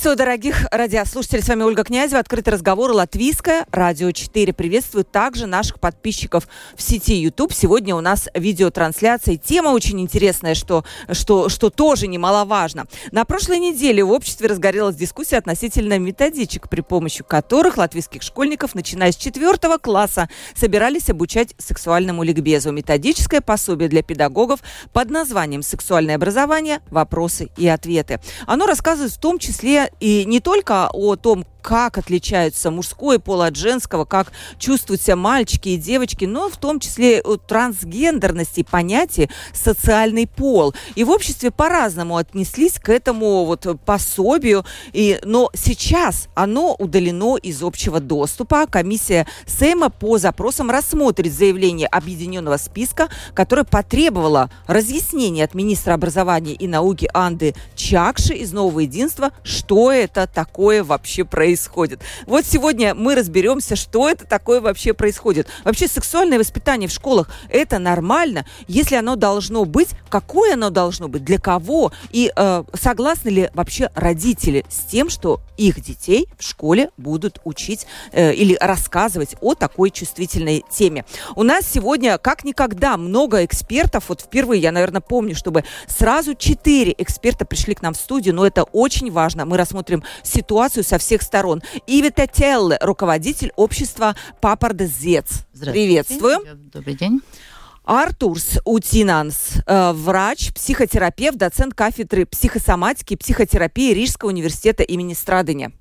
[0.00, 1.42] Приветствую, дорогих радиослушателей.
[1.42, 2.20] С вами Ольга Князева.
[2.20, 4.54] Открытый разговор Латвийское радио 4.
[4.54, 7.52] Приветствую также наших подписчиков в сети YouTube.
[7.52, 9.36] Сегодня у нас видеотрансляция.
[9.36, 12.86] Тема очень интересная, что, что, что тоже немаловажно.
[13.12, 19.12] На прошлой неделе в обществе разгорелась дискуссия относительно методичек, при помощи которых латвийских школьников, начиная
[19.12, 22.72] с четвертого класса, собирались обучать сексуальному ликбезу.
[22.72, 24.60] Методическое пособие для педагогов
[24.94, 26.80] под названием «Сексуальное образование.
[26.90, 28.18] Вопросы и ответы».
[28.46, 33.56] Оно рассказывает в том числе и не только о том, как отличаются мужской пол от
[33.56, 40.26] женского, как чувствуют себя мальчики и девочки, но в том числе о трансгендерности понятия социальный
[40.26, 40.74] пол.
[40.94, 47.62] И в обществе по-разному отнеслись к этому вот пособию, и, но сейчас оно удалено из
[47.62, 48.66] общего доступа.
[48.66, 56.66] Комиссия Сейма по запросам рассмотрит заявление объединенного списка, которое потребовало разъяснения от министра образования и
[56.66, 62.00] науки Анды Чакши из Нового единства, что это такое вообще происходит происходит.
[62.26, 65.48] Вот сегодня мы разберемся, что это такое вообще происходит.
[65.64, 68.46] Вообще сексуальное воспитание в школах– это нормально?
[68.68, 71.90] Если оно должно быть, какое оно должно быть, для кого?
[72.10, 77.86] И э, согласны ли вообще родители с тем, что их детей в школе будут учить
[78.12, 81.04] э, или рассказывать о такой чувствительной теме?
[81.34, 84.04] У нас сегодня как никогда много экспертов.
[84.08, 88.46] Вот впервые я, наверное, помню, чтобы сразу четыре эксперта пришли к нам в студию, но
[88.46, 89.46] это очень важно.
[89.46, 91.62] Мы рассмотрим ситуацию со всех сторон сторон.
[91.86, 95.46] Ивита Телле, руководитель общества Папардезец.
[95.58, 96.38] Приветствую.
[96.72, 97.20] Добрый день.
[97.82, 105.72] Артурс Утинанс, э, врач, психотерапевт, доцент кафедры психосоматики и психотерапии Рижского университета имени Страдыня.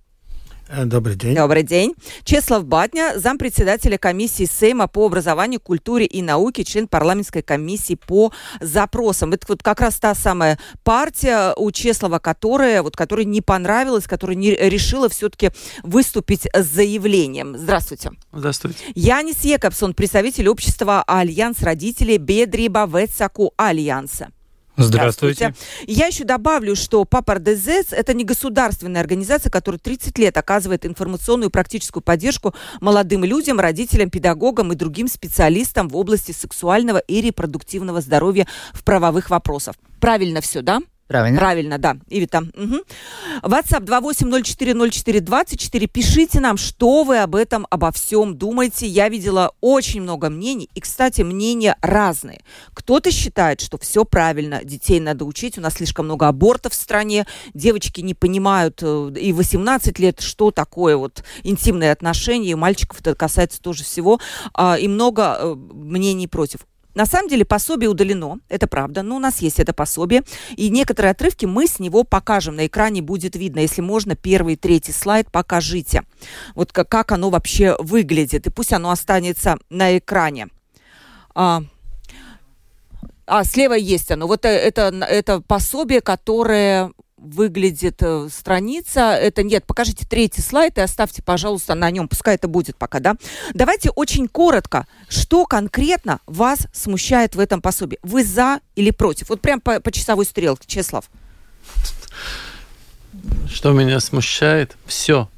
[0.70, 1.36] Э, добрый день.
[1.36, 1.96] Добрый день.
[2.24, 8.32] Чеслав Батня, зампредседателя комиссии Сейма по образованию, культуре и науке, член парламентской комиссии по
[8.62, 9.34] запросам.
[9.34, 14.36] Это вот как раз та самая партия у Чеслава, которая, вот, которая не понравилась, которая
[14.36, 15.50] не решила все-таки
[15.82, 17.58] выступить с заявлением.
[17.58, 18.12] Здравствуйте.
[18.32, 18.78] Здравствуйте.
[18.94, 24.30] Янис Екобсон, представитель общества Альянс родителей Biedrība Vecāku alianse.
[24.84, 25.54] Здравствуйте.
[25.86, 31.50] Я еще добавлю, что Papardes zieds– это не государственная организация, которая 30 лет оказывает информационную
[31.50, 38.02] и практическую поддержку молодым людям, родителям, педагогам и другим специалистам в области сексуального и репродуктивного
[38.02, 39.76] здоровья в правовых вопросах.
[40.00, 40.80] Правильно все, да?
[41.10, 41.40] Правильно.
[41.40, 41.98] Правильно, да.
[42.08, 42.38] Ивита.
[42.38, 42.84] Угу.
[43.42, 45.88] WhatsApp 28040424.
[45.88, 48.86] Пишите нам, что вы об этом, обо всем думаете.
[48.86, 50.70] Я видела очень много мнений.
[50.76, 52.42] И, кстати, мнения разные.
[52.76, 55.58] Кто-то считает, что все правильно, детей надо учить.
[55.58, 57.26] У нас слишком много абортов в стране.
[57.56, 62.52] Девочки не понимают э, и 18 лет, что такое вот интимные отношения.
[62.52, 64.20] И мальчиков это касается тоже всего.
[64.54, 66.68] А, и много э, мнений против.
[67.00, 70.24] На самом деле пособие удалено, это правда, но у нас есть это пособие,
[70.58, 74.92] и некоторые отрывки мы с него покажем, на экране будет видно, если можно, первый третий
[74.92, 76.04] слайд покажите,
[76.56, 80.50] вот как, как оно вообще выглядит, и пусть оно останется на экране.
[81.34, 81.62] А,
[83.26, 86.92] а слева есть оно, вот э, это, это пособие, которое
[87.22, 89.12] выглядит э, страница.
[89.14, 92.08] Это нет, покажите третий слайд и оставьте, пожалуйста, на нем.
[92.08, 93.16] Пускай это будет пока, да.
[93.54, 98.00] Давайте очень коротко, что конкретно вас смущает в этом пособии?
[98.04, 99.30] Вы за или против?
[99.30, 101.10] Вот прям по, по часовой стрелке, Чеслав.
[103.48, 104.78] Что меня смущает?
[104.86, 105.30] Все.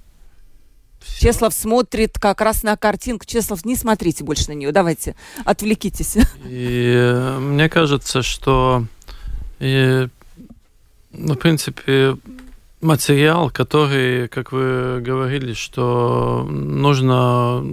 [1.19, 3.25] Чеслав смотрит как раз на картинку.
[3.25, 4.71] Чеслав, не смотрите больше на нее.
[4.71, 5.15] Давайте,
[5.45, 6.17] отвлекитесь.
[6.45, 8.85] И э, мне кажется, что
[9.59, 10.07] и
[11.13, 12.15] ну, в принципе,
[12.81, 17.63] материал, который, как вы говорили, что нужно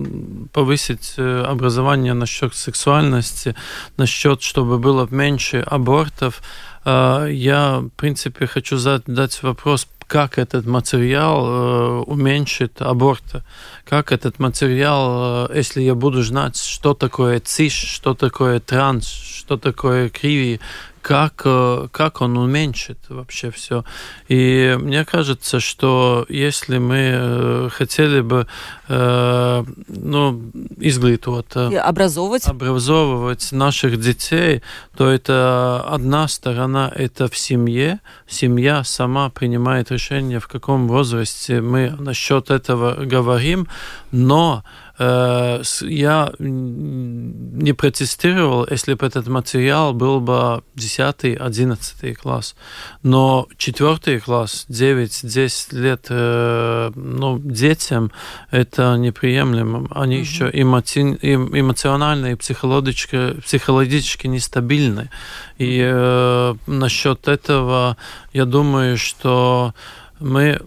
[0.52, 3.54] повысить э, образование насчет сексуальности,
[3.96, 6.42] насчет, чтобы было меньше абортов.
[6.84, 13.44] А, я, в принципе, хочу задать вопрос, как этот материал э, уменьшит аборты,
[13.84, 19.58] как этот материал, э, если я буду знать, что такое ЦИШ, что такое транс, что
[19.58, 20.60] такое криви,
[21.08, 23.82] как, э, как он уменьшит вообще все.
[24.28, 28.46] И мне кажется, что если мы э, хотели бы
[28.88, 30.42] э, ну,
[30.76, 32.46] изглитывать, образовывать.
[32.46, 34.62] образовывать наших детей,
[34.98, 38.00] то это одна сторона, это в семье.
[38.26, 43.66] Семья сама принимает решение, в каком возрасте мы насчет этого говорим,
[44.12, 44.62] но
[44.98, 52.56] я не протестировал, если бы этот материал был бы 10-11 класс.
[53.02, 58.10] Но 4 класс, 9-10 лет э, ну, детям
[58.50, 59.86] это неприемлемо.
[59.92, 60.20] Они mm-hmm.
[60.20, 65.10] еще эмо- эмоционально и психологически, психологически нестабильны.
[65.58, 67.96] И э, насчет этого
[68.32, 69.74] я думаю, что
[70.20, 70.60] мы,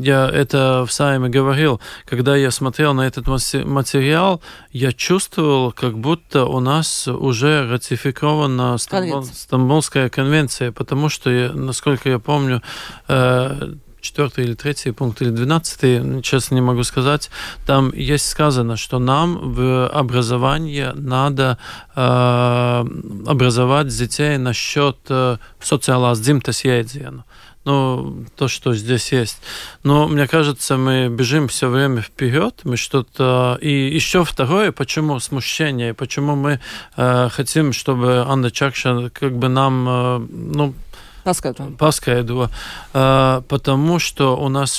[0.00, 4.40] я это в Сайме говорил, когда я смотрел на этот материал,
[4.72, 12.08] я чувствовал, как будто у нас уже ратификована Стамбул, Стамбульская конвенция, потому что, я, насколько
[12.08, 12.62] я помню,
[13.08, 17.30] э, четвертый или третий пункт, или двенадцатый, честно не могу сказать,
[17.66, 21.58] там есть сказано, что нам в образовании надо
[21.94, 22.84] э,
[23.26, 27.22] образовать детей насчет э, социалās dzimtas jēdzienu
[27.64, 29.38] ну, то, что здесь есть.
[29.82, 33.58] Но мне кажется, мы бежим все время вперед, мы что-то...
[33.60, 36.60] И еще второе, почему смущение, почему мы
[36.96, 40.74] э, хотим, чтобы Анна Чакша как бы нам, э, ну,
[41.30, 41.76] Paskaidro.
[41.78, 42.50] Paskaidro.
[42.92, 44.72] Uh, потому что у нас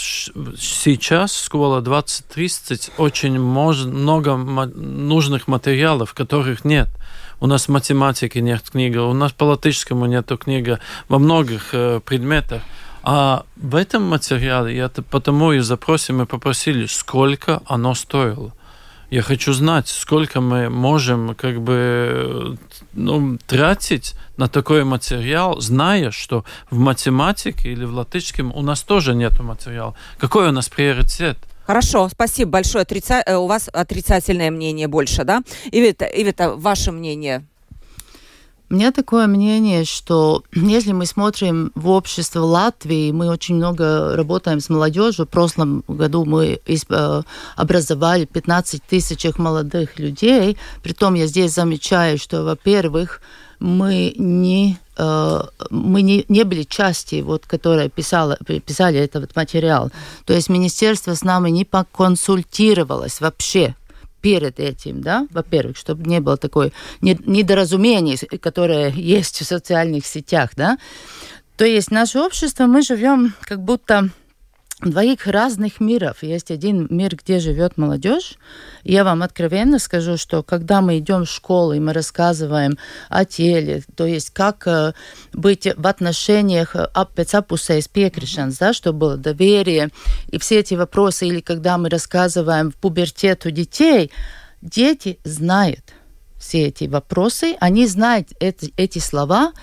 [0.59, 6.89] сейчас школа 2030 очень много нужных материалов, которых нет.
[7.39, 12.61] У нас математики нет книги, у нас по латышскому нету книга во многих э, предметах.
[13.03, 18.53] А в этом материале, я потому и запросим и попросили, сколько оно стоило.
[19.11, 22.57] Я хочу знать, сколько мы можем как бы
[22.93, 29.13] ну, тратить на такой материал, зная, что в математике или в латышском у нас тоже
[29.13, 29.95] нет материала.
[30.17, 31.37] Какой у нас приоритет?
[31.67, 32.83] Хорошо, спасибо большое.
[32.83, 33.21] Отрица...
[33.25, 35.41] Э, у вас отрицательное мнение больше, да?
[35.73, 37.45] Ивита, Ивита, ваше мнение?
[38.71, 44.61] У меня такое мнение, что если мы смотрим в общество Латвии, мы очень много работаем
[44.61, 45.25] с молодежью.
[45.25, 47.21] В прошлом году мы э,
[47.57, 50.57] образовали 15 тысяч молодых людей.
[50.83, 53.21] Притом я здесь замечаю, что, во-первых,
[53.59, 59.91] мы не э, мы не, не были части, вот, которая писала, писали этот материал.
[60.23, 63.75] То есть министерство с нами не поконсультировалось вообще
[64.21, 66.71] перед этим, да, во-первых, чтобы не было такой
[67.01, 70.77] недоразумений, которое есть в социальных сетях, да.
[71.57, 74.09] То есть наше общество, мы живем как будто
[74.81, 76.23] двоих разных миров.
[76.23, 78.35] Есть один мир, где живет молодежь.
[78.83, 82.77] Я вам откровенно скажу, что когда мы идем в школу и мы рассказываем
[83.09, 84.93] о теле, то есть как э,
[85.33, 89.89] быть в отношениях pēc apusējas piekrišanas, да, чтобы было доверие,
[90.27, 94.11] и все эти вопросы, или когда мы рассказываем в пубертет у детей,
[94.61, 95.93] дети знают
[96.39, 99.53] все эти вопросы, они знают эти, эти слова,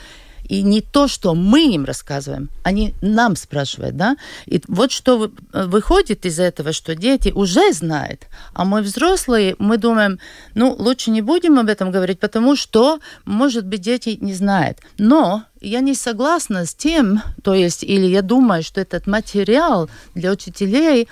[0.48, 4.16] и не то, что мы им рассказываем, они нам спрашивают, да.
[4.46, 9.76] И вот что э, выходит из этого, что дети уже знают, а мы взрослые, мы
[9.76, 10.18] думаем,
[10.54, 14.78] ну, лучше не будем об этом говорить, потому что, может быть, дети не знают.
[14.98, 20.30] Но я не согласна с тем, то есть, или я думаю, что этот материал для
[20.30, 21.08] учителей,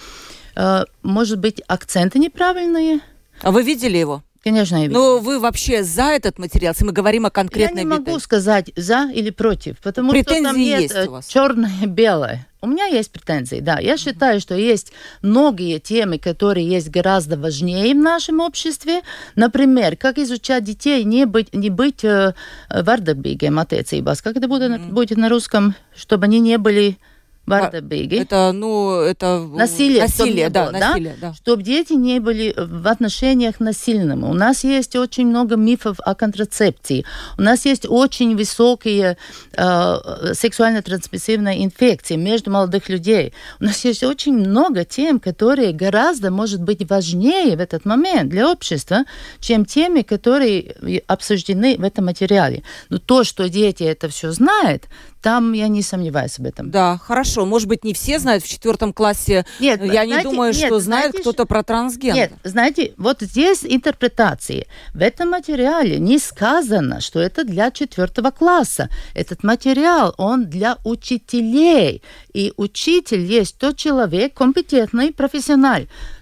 [0.56, 3.00] э, может быть, акценты неправильные.
[3.42, 4.22] А вы видели его?
[4.46, 4.88] Конечно, я.
[4.88, 8.70] Но вы вообще за этот материал, если мы говорим о конкретной Я не могу сказать
[8.76, 11.26] за или против, потому претензии что там нет есть у вас.
[11.26, 12.46] черное-белое.
[12.60, 13.80] У меня есть претензии, да.
[13.80, 19.00] Я считаю, что есть многие темы, которые есть гораздо важнее в нашем обществе.
[19.34, 22.32] Например, как изучать детей, не быть, не быть э,
[22.70, 24.22] вардабигем attiecībās.
[24.22, 26.98] Как это будет, будет на русском, чтобы они не были
[27.46, 28.16] Вардабеги.
[28.16, 31.28] Это, ну, это насилие, насилие, да, было, насилие, да?
[31.28, 31.34] да.
[31.34, 34.24] Чтобы дети не были в отношениях насильными.
[34.24, 37.04] У нас есть очень много мифов о контрацепции.
[37.38, 39.16] У нас есть очень высокие
[39.56, 43.32] э, сексуально-трансмиссивные инфекции между молодых людей.
[43.60, 48.50] У нас есть очень много тем, которые гораздо, может быть, важнее в этот момент для
[48.50, 49.04] общества,
[49.40, 50.74] чем темы, которые
[51.06, 52.62] обсуждены в этом материале.
[52.88, 54.84] Но то, что дети это все знают,
[55.26, 56.70] там я не сомневаюсь об этом.
[56.70, 57.46] Да, хорошо.
[57.46, 59.44] Может быть, не все знают в четвертом классе.
[59.58, 62.14] Нет, я знаете, не думаю, нет, что знают кто-то про трансген.
[62.14, 64.68] Нет, знаете, вот здесь интерпретации.
[64.94, 68.88] В этом материале не сказано, что это для четвертого класса.
[69.14, 72.04] Этот материал, он для учителей.
[72.32, 75.80] И учитель есть тот человек, компетентный профессионал,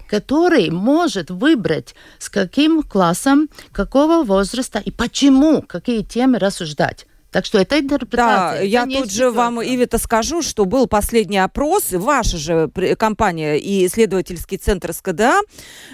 [0.09, 7.05] который может выбрать, с каким классом, какого возраста и почему, какие темы рассуждать.
[7.35, 8.59] Так что это интерпретация.
[8.59, 13.85] Да, я тут же вам, Ивита, скажу, что был последний опрос, ваша же компания и
[13.85, 15.41] исследовательский центр СКДА,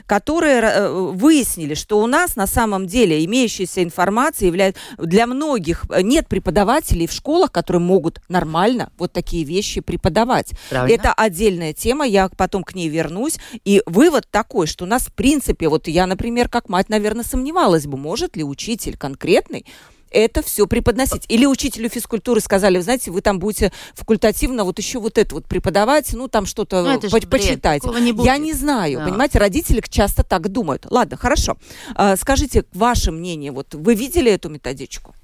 [0.06, 6.04] которые э, выяснили, что у нас на самом деле имеющаяся информация является для многих э,
[6.04, 10.52] нет преподавателей в школах, которые могут нормально вот такие вещи преподавать.
[10.70, 10.94] Правильно.
[10.94, 13.40] Это отдельная тема, я потом к ней вернусь.
[13.66, 17.88] И вывод такой, что у нас в принципе, вот я, например, как мать, наверное, сомневалась
[17.88, 19.66] бы, может ли учитель конкретный
[20.12, 21.26] это все преподносить.
[21.28, 25.46] Или учителю физкультуры сказали, вы знаете, вы там будете факультативно вот еще вот это вот
[25.46, 27.84] преподавать, ну там что-то ну, по почитать.
[27.84, 29.06] Не Я не знаю, да.
[29.08, 30.86] понимаете, родители часто так думают.
[30.90, 31.58] Ладно, хорошо.
[31.96, 35.16] А, скажите, ваше мнение, вот вы видели эту методичку?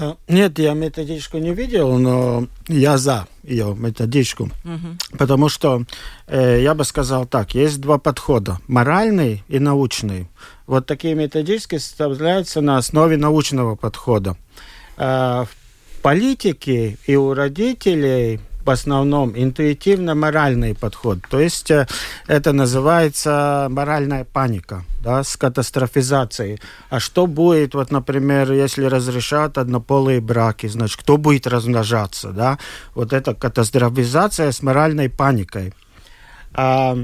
[0.00, 5.18] Э, нет, я методичку не видел, но я за ее методичку, угу.
[5.18, 5.84] потому что
[6.26, 10.28] э, я бы сказал так: есть два подхода: моральный и научный.
[10.66, 14.36] Вот такие методически составляются на основе научного подхода.
[14.96, 21.18] Э, в политике и у родителей в основном интуитивно-моральный подход.
[21.28, 21.86] То есть э,
[22.26, 26.60] это называется моральная паника да, с катастрофизацией.
[26.90, 32.58] А что будет, вот, например, если разрешат однополые браки, значит, кто будет размножаться, да?
[32.94, 35.74] Вот это катастрофизация с моральной паникой.
[36.54, 36.96] А,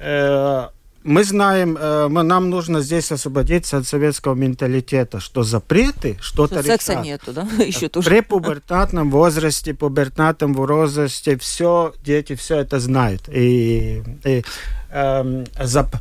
[0.00, 0.68] э,
[1.04, 6.64] мы знаем, э, мы, нам нужно здесь освободиться от советского менталитета, что запреты что-то что
[6.64, 7.42] секса нету, да?
[7.64, 8.08] Еще тоже.
[8.08, 13.22] При пубертатном возрасте, пубертатном возрасте все, дети все это знают.
[13.28, 14.44] И, и
[14.90, 15.96] э, зап,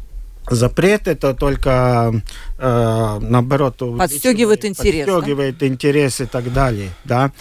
[0.49, 2.13] запрет это только
[2.57, 5.67] э, наоборот подстегивает интерес, подстегивает да?
[5.67, 7.31] интерес и так далее, да.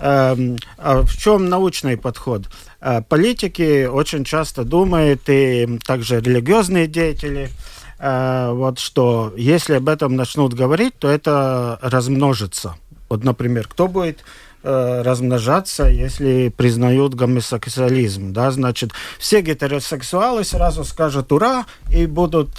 [0.00, 2.44] Эм, а в чем научный подход?
[2.80, 7.50] Э, политики очень часто думают, и также религиозные деятели,
[7.98, 12.76] э, вот что если об этом начнут говорить, то это размножится.
[13.10, 14.24] Вот, например, кто будет
[14.62, 22.58] э, размножаться, если признают гомосексуализм, да, значит, все гетеросексуалы сразу скажут «ура» и будут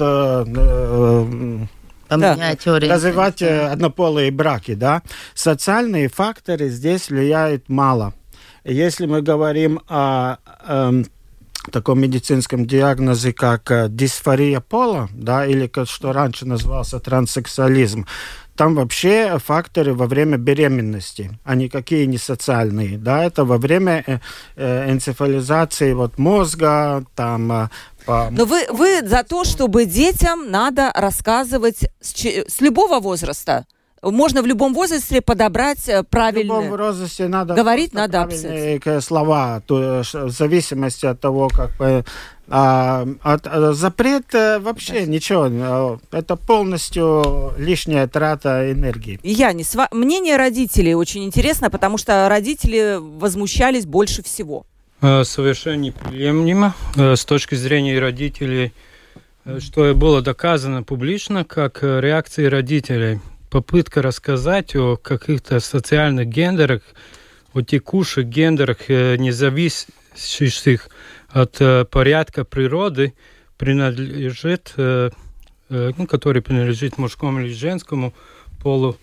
[2.18, 2.80] поменять да.
[2.80, 5.02] развивать однополые браки, да.
[5.34, 8.14] Социальные факторы здесь влияют мало.
[8.64, 11.04] Если мы говорим о, о
[11.72, 18.08] таком медицинском диагнозе, как э, дисфория пола, да, или как, что раньше назывался транссексуализм,
[18.62, 23.00] там вообще факторы во время беременности, а никакие не социальные.
[23.00, 24.20] Да, это во время э,
[24.56, 27.70] э, энцефализации вот, мозга, там э.
[28.06, 33.66] Но вы, вы за то, чтобы детям надо рассказывать с, с любого возраста?
[34.04, 36.60] можно в любом возрасте подобрать правильные...
[36.60, 37.54] В любом возрасте надо...
[37.54, 38.28] Говорить надо
[39.00, 41.72] слова, то, в зависимости от того, как...
[42.54, 45.06] А, от, а, запрет э, вообще да.
[45.06, 45.48] ничего,
[46.12, 49.22] э, это полностью лишняя трата энергии.
[49.24, 54.66] Янис, мнение родителей очень интересно, потому что родители возмущались больше всего.
[55.00, 58.74] Совершенно неприемлемо с точки зрения родителей,
[59.60, 66.82] что было доказано публично как реакции родителей попытка рассказать о каких-то социальных гендерах,
[67.54, 70.90] о текущих гендерах, не зависящих
[71.32, 73.14] от э, порядка природы,
[73.58, 75.12] принадлежит, э,
[75.70, 78.14] ну, который принадлежит мужскому или женскому
[78.62, 78.98] полу,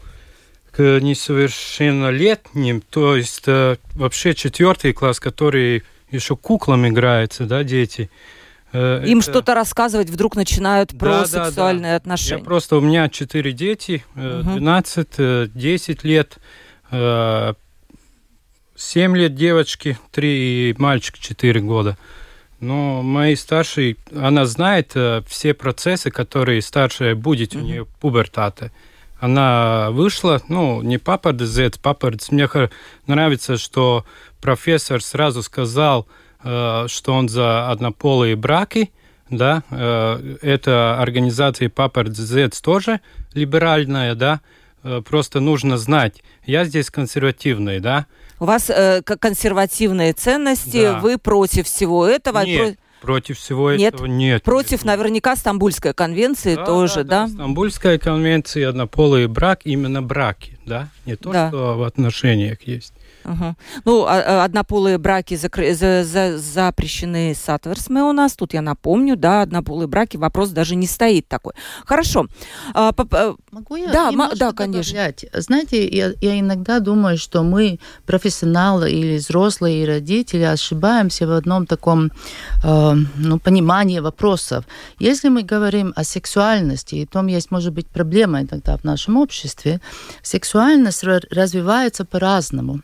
[0.71, 8.11] к несовершеннолетним, то есть вообще четвертый класс, который еще куклам играется, да, дети–
[8.73, 9.31] Э, Им это...
[9.31, 11.97] что-то рассказывать вдруг начинают да, про да, сексуальные да.
[11.97, 12.41] отношения.
[12.41, 14.59] Я просто, у меня четыре дети, угу.
[14.59, 16.39] 12, 10 лет,
[16.91, 17.55] 7
[19.17, 21.97] лет девочки, 3 и мальчик 4 года.
[22.61, 28.73] Но моей старшей, она знает э, все процессы, которые старшая будет у нее пубертата.
[29.21, 32.49] Она вышла, ну, не папа Z, папа Мне
[33.07, 34.05] нравится, что
[34.41, 36.07] профессор сразу сказал,
[36.45, 38.93] Э, что он за однополые браки,
[39.29, 43.01] да, э, это организация Папа Z тоже
[43.35, 44.41] либеральная, да,
[45.05, 46.23] просто нужно знать.
[46.47, 48.07] Я здесь консервативный, да.
[48.41, 51.01] У вас э, консервативные ценности, да.
[51.01, 52.45] вы против всего этого?
[52.45, 52.79] Нет.
[53.01, 53.95] Против всего нет.
[53.95, 54.43] этого нет.
[54.43, 57.29] Против наверняка Стамбульской конвенции да, тоже, да, да?
[57.29, 60.89] Стамбульская конвенция, однополый брак, именно браки, да?
[61.07, 61.49] Не то, да.
[61.49, 62.93] что в отношениях есть.
[63.29, 63.57] Угу.
[63.85, 65.75] Ну, а, а, однополые браки закры...
[65.75, 68.35] за, за, запрещены Satversmē у нас.
[68.35, 71.53] Тут я напомню, да, однополые браки, вопрос даже не стоит такой.
[71.85, 72.27] Хорошо.
[72.75, 74.93] А, по, Могу я да, да, конечно.
[74.93, 75.27] Добавлять?
[75.33, 81.67] Знаете, я, я иногда думаю, что мы, профессионалы или взрослые и родители, ошибаемся в одном
[81.67, 82.11] таком
[82.65, 84.65] э, ну, понимании вопросов.
[84.99, 89.81] Если мы говорим о сексуальности, и том есть, может быть, проблема иногда в нашем обществе,
[90.23, 92.81] сексуальность развивается по-разному.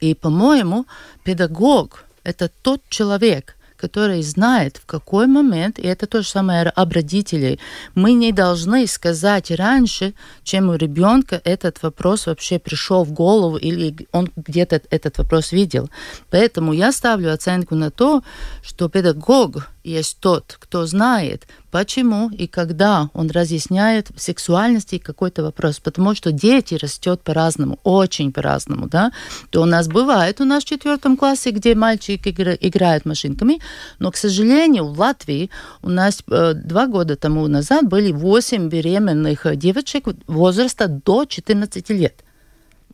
[0.00, 0.86] И, по-моему,
[1.24, 6.92] педагог– это тот человек, который знает, в какой момент, и это то же самое об
[6.92, 7.58] родителей,
[7.94, 13.94] мы не должны сказать раньше, чем у ребенка этот вопрос вообще пришел в голову или
[14.12, 15.90] он где-то этот вопрос видел.
[16.30, 18.22] Поэтому я ставлю оценку на то,
[18.62, 25.78] что педагог есть тот, кто знает, почему и когда он разъясняет в сексуальности какой-то вопрос.
[25.80, 28.88] Потому что дети растет по-разному, очень по-разному.
[28.88, 29.12] Да?
[29.50, 33.60] То у нас бывает у нас в четвертом классе, где мальчик игра, играет машинками,
[33.98, 35.50] но, к сожалению, в Латвии
[35.82, 42.25] у нас э, два года тому назад были 8 беременных девочек возраста до 14 лет.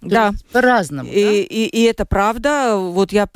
[0.02, 0.32] Да.
[0.50, 1.08] По-разному.
[1.08, 1.30] И, да?
[1.30, 2.76] и, и это правда.
[2.76, 3.28] Вот я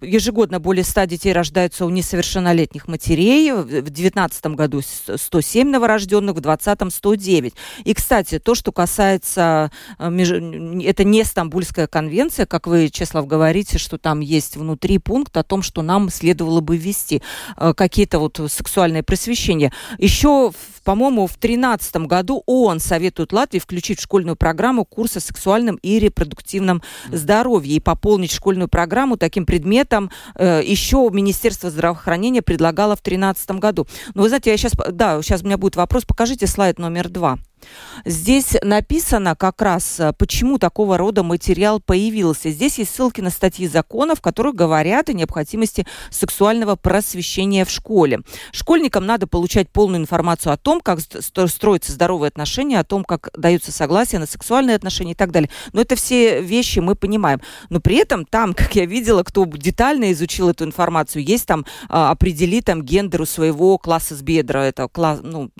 [0.00, 3.52] ежегодно более 100 детей рождаются у несовершеннолетних матерей.
[3.52, 7.54] В 2019 году 107 новорожденных, в 2020 109.
[7.84, 9.70] И, кстати, то, что касается...
[9.98, 15.44] Э, это не Стамбульская конвенция, как вы, Чеслав, говорите, что там есть внутри пункт о
[15.44, 17.22] том, что нам следовало бы ввести
[17.56, 19.72] э, какие-то вот сексуальные просвещения.
[19.98, 20.50] Еще,
[20.90, 26.00] по-моему, в 2013 году ООН советует Латвии включить в школьную программу курсы о сексуальном и
[26.00, 26.82] репродуктивном
[27.12, 33.86] здоровье и пополнить школьную программу таким предметом э, еще Министерство здравоохранения предлагало в 2013 году.
[34.14, 37.38] Но вы знаете, я сейчас, да, сейчас у меня будет вопрос, покажите слайд номер два.
[38.04, 42.50] Здесь написано как раз, э, почему такого рода материал появился.
[42.50, 48.20] Здесь есть ссылки на статьи законов, в которых говорят о необходимости сексуального просвещения в школе.
[48.52, 53.72] Школьникам надо получать полную информацию о том, как строятся здоровые отношения, о том, как даются
[53.72, 55.50] согласия на сексуальные отношения и так далее.
[55.72, 57.40] Но это все вещи мы понимаем.
[57.68, 62.10] Но при этом там, как я видела, кто детально изучил эту информацию, есть там а,
[62.10, 65.50] определи там гендер у своего класса с бедра, это класс, ну,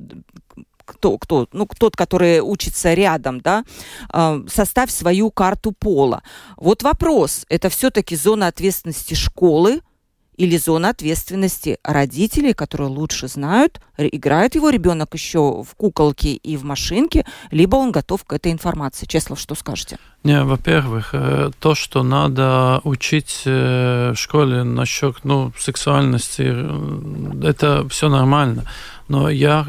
[0.90, 3.64] кто, кто, ну, тот, который учится рядом, да,
[4.12, 6.22] э, составь свою карту пола.
[6.56, 9.80] Вот вопрос, это все-таки зона ответственности школы,
[10.40, 16.64] или зона ответственности родителей, которые лучше знают, играет его ребенок еще в куколке и в
[16.64, 19.04] машинке, либо он готов к этой информации.
[19.04, 19.98] Чеслов, что скажете?
[20.24, 27.86] Не, во-первых, э, то, что надо учить э, в школе насчет ну, сексуальности, э, это
[27.90, 28.64] все нормально.
[29.10, 29.66] Но я,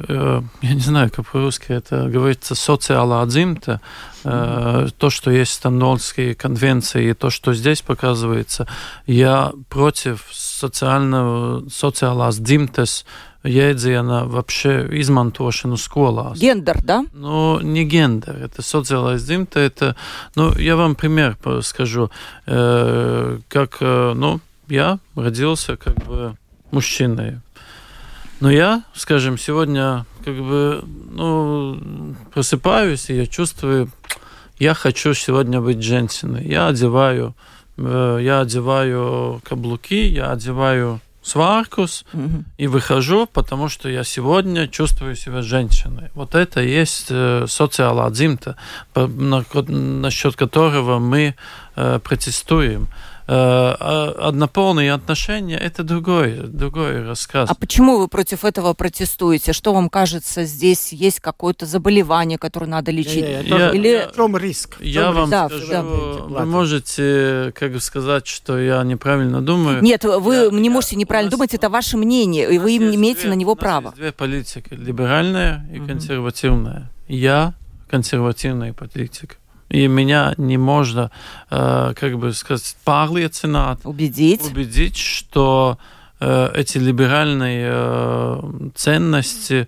[0.61, 3.81] я не знаю, как по-русски это говорится, социально отзимто,
[4.23, 4.93] mm-hmm.
[4.99, 8.67] то, что есть Стамбульские конвенции, и то, что здесь показывается,
[9.07, 13.03] я против социального, социālās dzimtes
[13.43, 16.37] jēdziena вообще измантошину skolās.
[16.37, 17.05] Гендер, да?
[17.13, 19.95] Ну, не гендер, это социальная дзимта, это,
[20.35, 22.11] ну, я вам пример скажу,
[22.45, 26.35] э, как, э, ну, я родился как бы
[26.71, 27.39] мужчиной,
[28.41, 33.89] но я, скажем, сегодня как бы, ну, просыпаюсь, и я чувствую,
[34.57, 36.47] я хочу сегодня быть женщиной.
[36.47, 37.35] Я одеваю,
[37.77, 42.43] э, я одеваю каблуки, я одеваю сваркус mm-hmm.
[42.57, 46.09] и выхожу, потому что я сегодня чувствую себя женщиной.
[46.15, 48.55] Вот это и есть э, социальная дзимта,
[48.95, 51.35] насчет которого мы
[51.75, 52.87] э, протестуем.
[53.31, 57.49] Э, а однополные отношения– это другой, другой рассказ.
[57.49, 59.53] А почему вы против этого протестуете?
[59.53, 63.23] Что вам кажется, здесь есть какое-то заболевание, которое надо лечить?
[63.23, 64.09] Я, я, Или...
[64.11, 64.75] В чем риск?
[64.75, 65.15] В чем я риск?
[65.15, 65.81] вам да, скажу, да.
[65.81, 69.81] вы можете как сказать, что я неправильно думаю.
[69.81, 73.35] Нет, вы я, не можете неправильно думать, это ваше мнение, и вы имеете две, на
[73.35, 73.85] него право.
[73.85, 75.87] Есть две политики– либеральная и угу.
[75.87, 76.91] консервативная.
[77.07, 77.53] Я
[77.89, 79.35] консервативная политика
[79.71, 81.11] и меня не можно,
[81.49, 85.77] э, как бы сказать, pārliecināt, убедить, убедить что
[86.19, 89.67] э, эти либеральные э, ценности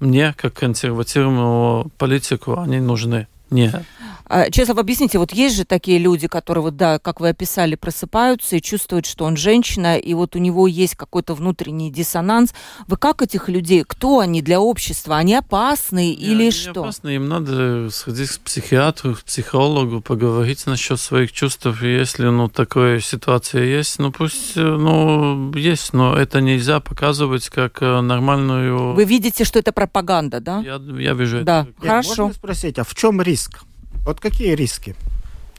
[0.00, 3.28] мне, как консервативному политику, они нужны.
[3.50, 3.82] Нет.
[4.28, 8.56] А, Честно, объясните, вот есть же такие люди, которые, вот, да, как вы описали, просыпаются
[8.56, 12.52] и чувствуют, что он женщина, и вот у него есть какой-то внутренний диссонанс.
[12.88, 15.16] Вы как этих людей, кто они для общества?
[15.16, 16.82] Они опасны Нет, или они что?
[16.82, 21.66] опасны, им надо сходить к психиатру, к психологу, поговорить насчет своих чувств.
[21.82, 28.00] Если, ну, такая ситуация есть, ну, пусть, ну, есть, но это нельзя показывать как э,
[28.00, 28.94] нормальную...
[28.94, 30.60] Вы видите, что это пропаганда, да?
[30.60, 31.66] Я, я вижу да.
[31.68, 31.80] это.
[31.80, 32.24] Хорошо.
[32.24, 33.60] Можно спросить, а в чем риск?
[34.06, 34.94] Вот какие риски?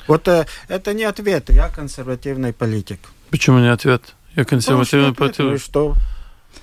[0.07, 2.99] Вот э, это не ответ, я консервативный политик.
[3.29, 4.15] Почему не ответ?
[4.38, 5.39] Я консервативный политик.
[5.39, 5.95] Ну, что?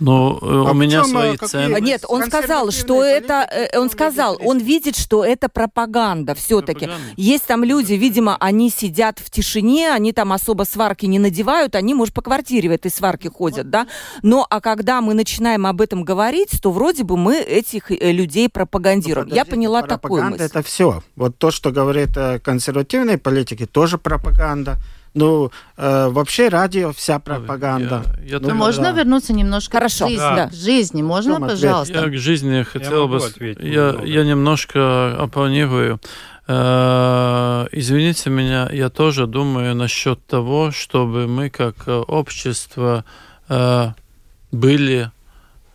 [0.01, 1.85] Но э, А у меня чем, свои какие- ценности.
[1.85, 6.87] Нет, он сказал, что это, э, он сказал, он видит, что это пропаганда все-таки.
[6.87, 7.13] Пропаганда.
[7.17, 11.95] Есть там люди, видимо, они сидят в тишине, они там особо сварки не надевают, они,
[11.95, 13.87] может, по квартире в этой сварке ходят, да?
[14.23, 18.49] Но, а когда мы начинаем об этом говорить, то вроде бы мы этих э, людей
[18.49, 19.29] пропагандируем.
[19.29, 20.45] Ну, Я поняла такую пропаганда мысль.
[20.45, 21.03] это все.
[21.17, 24.79] Вот то, что говорит э, консервативные политики, тоже пропаганда.
[25.15, 28.03] Ну, э, вообще радио вся пропаганда.
[28.25, 28.91] Я- я Ну, так- можно да.
[28.93, 30.07] вернуться немножко Хорошо.
[30.07, 30.19] к жизни?
[30.37, 30.49] Да.
[30.49, 31.03] К жизни.
[31.03, 31.95] Можно, чем пожалуйста?
[32.01, 33.21] Я к жизни хотел бы...
[33.21, 34.07] с- ответить Я, немного.
[34.07, 36.01] я немножко оппонирую.
[36.69, 43.05] Э, Извините меня, я тоже думаю насчет того, чтобы мы как э, общество
[43.49, 43.89] э,
[44.53, 45.11] были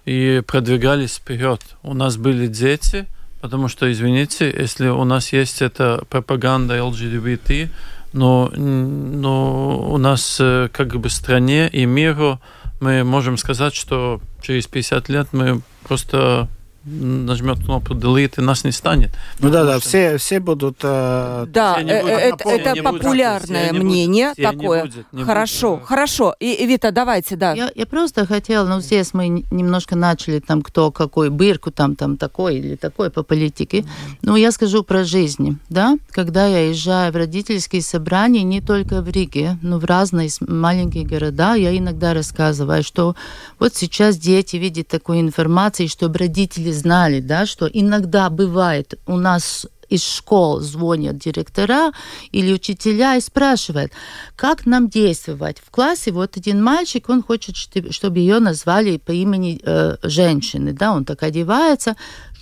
[0.06, 1.62] и продвигались вперед.
[1.84, 3.06] У нас были дети,
[3.42, 7.70] потому что, извините, если у нас есть эта пропаганда ЛГБТ,
[8.14, 12.40] но, но у нас э, как бы стране и миру
[12.80, 16.48] мы можем сказать, что через 50 лет мы просто
[16.90, 19.12] нажмет кнопку delete и нас не станет.
[19.40, 20.78] Ну да, да, что- все, все будут...
[20.84, 22.46] э, Да, Все э, будут.
[22.46, 24.38] э, это, популярное не мнение будут.
[24.40, 24.82] Все не такое.
[24.84, 25.88] будет, не хорошо, будет.
[25.88, 26.36] хорошо.
[26.40, 27.54] И, и, Вита, давайте, да.
[27.54, 32.18] Я, я просто хотела, ну, здесь мы немножко начали там, кто какой бырку там, там
[32.18, 33.86] такой или такой по политике.
[34.22, 35.98] Ну, я скажу про жизнь, да.
[36.12, 41.56] Когда я езжаю в родительские собрания, не только в Риге, но в разные маленькие города,
[41.56, 43.16] я иногда рассказываю, что
[43.60, 49.68] вот сейчас дети видят такую информацию, чтобы родители знали, да, что иногда бывает у нас
[49.90, 51.92] из школ звонят директора
[52.32, 53.92] или учителя и спрашивают,
[54.36, 55.58] как нам действовать.
[55.66, 60.74] В классе вот один мальчик, он хочет, что- чтобы ее назвали по имени э, женщины,
[60.74, 61.96] да, он так одевается,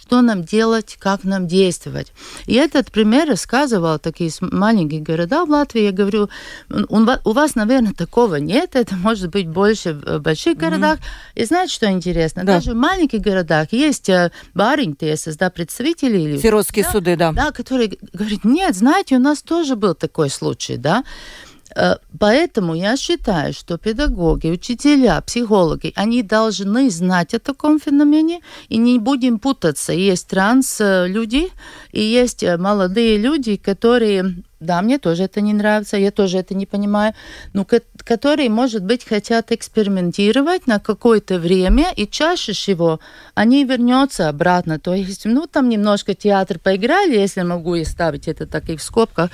[0.08, 2.14] что нам делать, как нам действовать.
[2.46, 5.82] И этот пример рассказывал такие маленькие города в Латвии.
[5.82, 6.30] Я говорю,
[6.70, 11.00] у ва- у вас, наверное, такого нет, это может быть больше в больших городах.
[11.36, 12.46] И знаете, что интересно?
[12.46, 12.54] Да.
[12.54, 17.34] Даже в маленьких городах есть э, баринтесс, да, представители или Сиротские Да, суды, да.
[17.34, 21.04] да, который г- говорит, нет, знаете, у нас тоже был такой случай, да.
[21.78, 28.78] Э, Поэтому я считаю, что педагоги, учителя, психологи, они должны знать о таком феномене, и
[28.78, 29.94] не будем путаться.
[29.94, 31.50] Есть транс-люди,
[31.92, 36.56] и есть э, молодые люди, которые, да, мне тоже это не нравится, я тоже это
[36.56, 37.14] не понимаю,
[37.54, 43.00] но ко- которые, может быть, хотят экспериментировать на какое-то время, и чаще всего
[43.36, 44.80] они вернутся обратно.
[44.80, 48.82] То есть, ну, там немножко театр поиграли, если могу и ставить это так и в
[48.82, 49.30] скобках,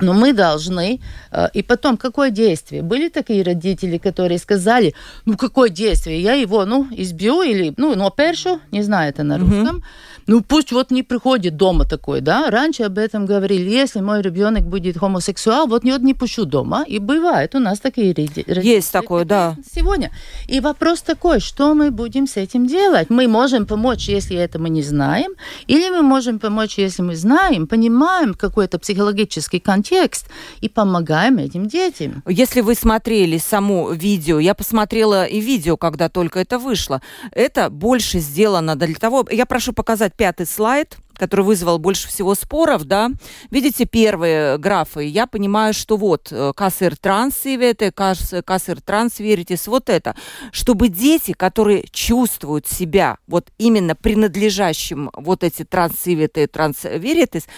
[0.00, 1.00] но мы должны...
[1.32, 2.82] э, И потом, какое действие?
[2.82, 4.94] Были такие родители, которые сказали,
[5.26, 6.22] ну, какое действие?
[6.22, 9.82] Я его, ну, избью или, ну, ну, першу, не знаю это на русском.
[10.28, 12.50] Ну, пусть вот не приходит дома такой, да?
[12.50, 16.84] Раньше об этом говорили, если мой ребенок будет хомосексуал, вот не, вот не пущу дома.
[16.86, 18.76] И бывает у нас такие роди- родители.
[18.76, 19.56] Есть такое, да.
[19.74, 20.10] Сегодня.
[20.46, 23.08] И вопрос такой, что мы будем с этим делать?
[23.08, 25.32] Мы можем помочь, если это мы не знаем,
[25.66, 30.26] или мы можем помочь, если мы знаем, понимаем какой-то психологический контекст
[30.60, 32.22] и помогаем этим детям.
[32.28, 37.00] Если вы смотрели само видео, я посмотрела и видео, когда только это вышло,
[37.32, 39.26] это больше сделано для того...
[39.30, 43.10] Я прошу показать пятый слайд который вызвал больше всего споров, да.
[43.50, 45.04] Видите первые графы?
[45.04, 50.14] Я понимаю, что вот э, кассер трансиветы, кассер трансверитис, вот это.
[50.52, 57.48] Чтобы дети, которые чувствуют себя вот именно принадлежащим вот эти трансиветы, трансверитис,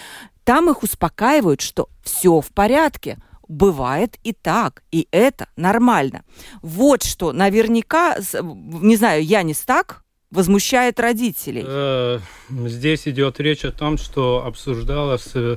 [0.45, 3.19] там их успокаивают, что все в порядке.
[3.47, 6.23] Бывает и так, и это нормально.
[6.63, 11.65] Вот что наверняка, не знаю, Янис так возмущает родителей.
[11.67, 15.57] Э, Здесь идет речь о том, что обсуждалось э,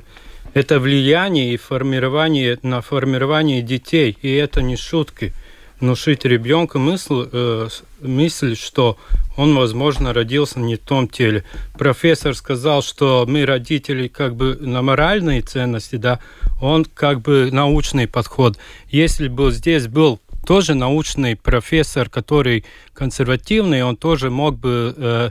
[0.53, 5.33] это влияние и формирование на формирование детей, и это не шутки.
[5.79, 7.67] Внушить ребенку мысль, э,
[8.01, 8.97] мысль, что
[9.36, 11.43] он, возможно, родился не в том теле.
[11.77, 16.19] Профессор сказал, что мы родители как бы на моральные ценности, да,
[16.62, 18.57] он как бы научный подход.
[18.89, 25.29] Если бы здесь был тоже научный профессор, который консервативный, он тоже мог бы э,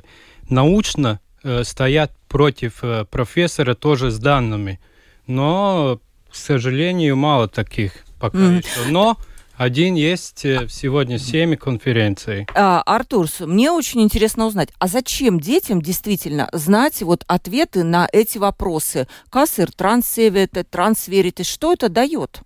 [0.49, 4.81] научно э, стоять против э, профессора тоже с данными.
[5.27, 8.59] Но, к сожалению, мало таких пока Мгм.
[8.59, 8.89] еще.
[8.91, 9.17] Но
[9.57, 12.47] один есть э, сегодня семь конференций.
[12.55, 18.09] А, Артур, с- мне очень интересно узнать, а зачем детям действительно знать вот ответы на
[18.13, 19.07] эти вопросы?
[19.31, 22.41] Кассер, трансеветы, трансвериты, что это дает?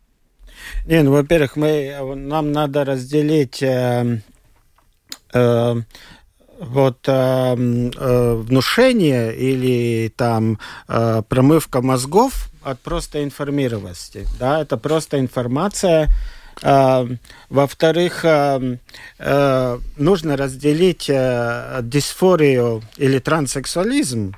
[0.86, 4.20] Не, ну, во-первых, мы, нам надо разделить э,
[5.32, 5.82] э,
[6.60, 15.18] вот э, э, внушение или там э, промывка мозгов от просто информированности, да, это просто
[15.18, 16.08] информация.
[16.62, 17.06] Э,
[17.50, 18.78] во-вторых, э,
[19.18, 24.34] э, нужно разделить э, дисфорию или транссексуализм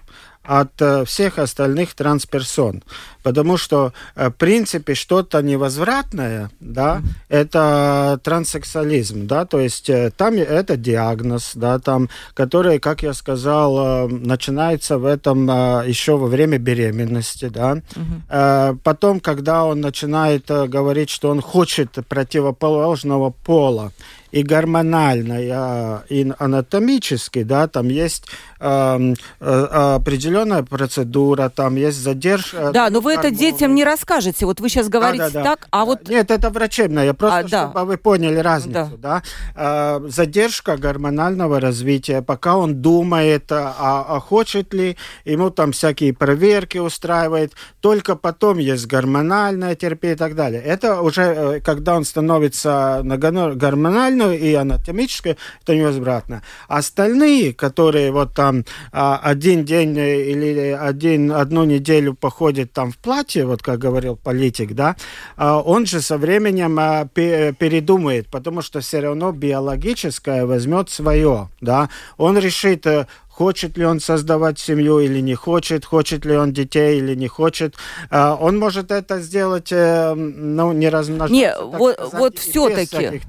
[0.48, 2.82] от э, всех остальных трансперсон.
[3.22, 10.36] Потому что, э, в принципе, что-то невозвратное, да, это транссексуализм, да, то есть э, там
[10.36, 15.46] это диагноз, да, там, который, как я сказал, начинается в этом
[15.86, 17.82] еще во время беременности, да.
[18.30, 18.78] Mm-hmm.
[18.82, 23.92] Потом, когда он начинает говорить, что он хочет противоположного пола,
[24.30, 28.26] и гормонально, и анатомически, да, там есть
[28.60, 29.64] э, э,
[29.96, 32.70] определенная процедура, там есть задержка.
[32.72, 34.46] Да, но вы это детям не расскажете.
[34.46, 35.44] Вот вы сейчас говорите да, да, да.
[35.44, 36.08] так, а вот...
[36.08, 39.22] Нет, это врачебное, просто а, чтобы вы поняли разницу, да.
[39.54, 40.00] да?
[40.00, 46.78] Э, задержка гормонального развития, пока он думает, а, а хочет ли, ему там всякие проверки
[46.78, 50.62] устраивает, только потом есть гормональная терапия и так далее.
[50.62, 56.42] Это уже, э, когда он становится на гормональную и анатомическую, это невозвратно.
[56.68, 58.47] Остальные, которые вот там
[58.92, 64.74] а, один день или один, одну неделю походит там в платье, вот как говорил политик,
[64.74, 64.96] да,
[65.36, 71.88] а, он же со временем а, передумает, потому что все равно биологическое возьмет свое, да.
[72.16, 76.98] Он решит, э, хочет ли он создавать семью или не хочет, хочет ли он детей
[76.98, 77.76] или не хочет.
[78.10, 81.34] Он может это сделать, э, ну, не размножаться.
[81.34, 83.20] Не, вот, сказать, вот все-таки,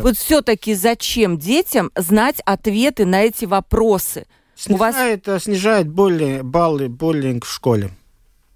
[0.00, 4.26] вот все-таки зачем детям знать ответы на эти вопросы?
[4.56, 5.44] Снижает, вас...
[5.44, 7.90] снижает булли, баллы буллинг в школе.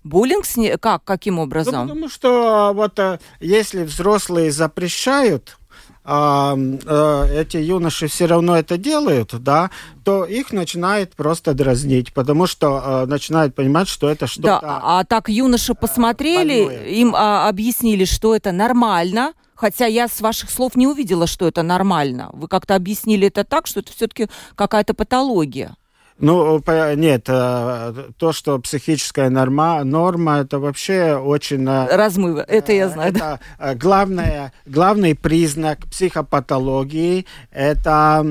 [0.05, 0.77] Буллинг сни...
[0.81, 1.05] как?
[1.05, 1.75] Каким образом?
[1.75, 5.59] Ну, потому что вот э, если взрослые запрещают,
[6.11, 6.57] а,
[6.87, 9.71] а, эти юноши все равно это делают, да,
[10.05, 14.61] то их начинает просто дразнить, потому что а, начинают понимать, что это что-то.
[14.63, 16.85] Да, а так юноши посмотрели, больное.
[16.87, 19.35] им а, объяснили, что это нормально.
[19.55, 22.31] Хотя я с ваших слов не увидела, что это нормально.
[22.33, 25.75] Вы как-то объяснили это так, что это все-таки какая-то патология.
[26.19, 26.63] Ну,
[26.97, 31.67] нет, э, то, что психическая норма, норма, это вообще очень...
[31.69, 33.11] Э, Размыво, это я знаю.
[33.11, 33.75] Это да.
[33.75, 38.27] главное, главный признак психопатологии, это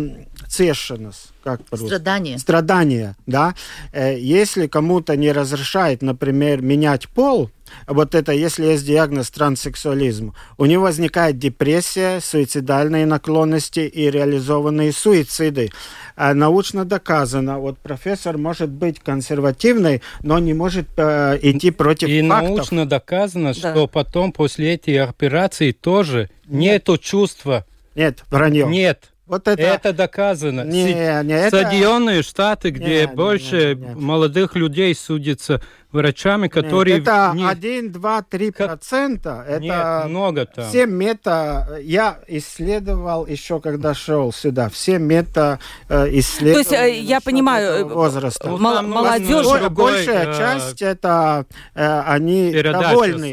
[0.48, 2.38] цешенность как Страдание.
[2.40, 3.56] Страдание, да.
[3.94, 7.50] Э, если кому-то не разрешает, например, менять пол,
[7.88, 15.70] вот это, если есть диагноз транссексуализм, у него возникает депрессия, суицидальные наклонности и реализованные суициды.
[16.16, 22.22] А научно доказано, вот профессор может быть консервативный, но не может э, идти против и
[22.22, 22.50] фактов.
[22.50, 23.72] И научно доказано, да.
[23.72, 26.74] что потом после этих операций тоже Нет.
[26.74, 27.66] нету чувства.
[27.96, 28.66] Нет, вранье.
[28.68, 29.12] Нет.
[29.28, 29.62] Вот это...
[29.62, 30.64] это доказано.
[30.64, 32.30] Не, не, Соединенные это...
[32.30, 34.02] Штаты, где не, больше не, не, не.
[34.02, 35.62] молодых людей судятся
[35.92, 37.00] врачами, которые...
[37.00, 37.46] Нет, это не...
[37.46, 39.46] 1, 2, 3 процента.
[39.48, 40.70] Это Нет, много там.
[40.70, 41.78] Все мета...
[41.82, 44.70] Я исследовал еще, когда шел сюда.
[44.70, 45.60] Все мета
[45.90, 46.64] исследования.
[46.64, 48.50] То есть, я понимаю, возраста.
[48.50, 49.46] Мол- молодежь...
[49.70, 53.30] Большая э, часть это э, они довольны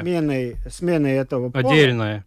[0.00, 1.70] сменой, сменой этого пола.
[1.70, 2.24] Отдельная.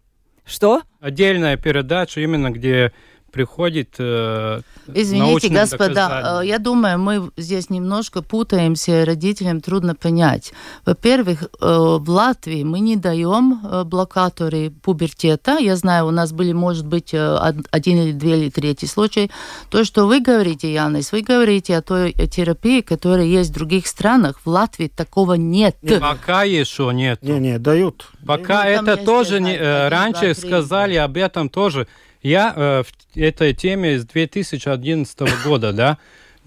[0.48, 0.82] Что?
[1.00, 2.92] Отдельная передача, именно где
[3.30, 4.60] приходит э,
[4.94, 10.52] Извините, господа, э, я думаю, мы здесь немножко путаемся, родителям трудно понять.
[10.86, 15.58] Во-первых, э, в Латвии мы не даем э, блокаторы пубертета.
[15.58, 19.30] Я знаю, у нас были, может быть, один или две или третий случай.
[19.70, 24.40] То, что вы говорите, Янис, вы говорите о той терапии, которая есть в других странах.
[24.44, 25.76] В Латвии такого нет.
[26.00, 27.22] Пока еще нет.
[27.22, 28.08] Не, не, дают.
[28.26, 29.56] Пока ну, это тоже не,
[29.88, 31.86] раньше сказали об этом тоже.
[32.22, 35.98] Я э, в этой теме с 2011 года, да.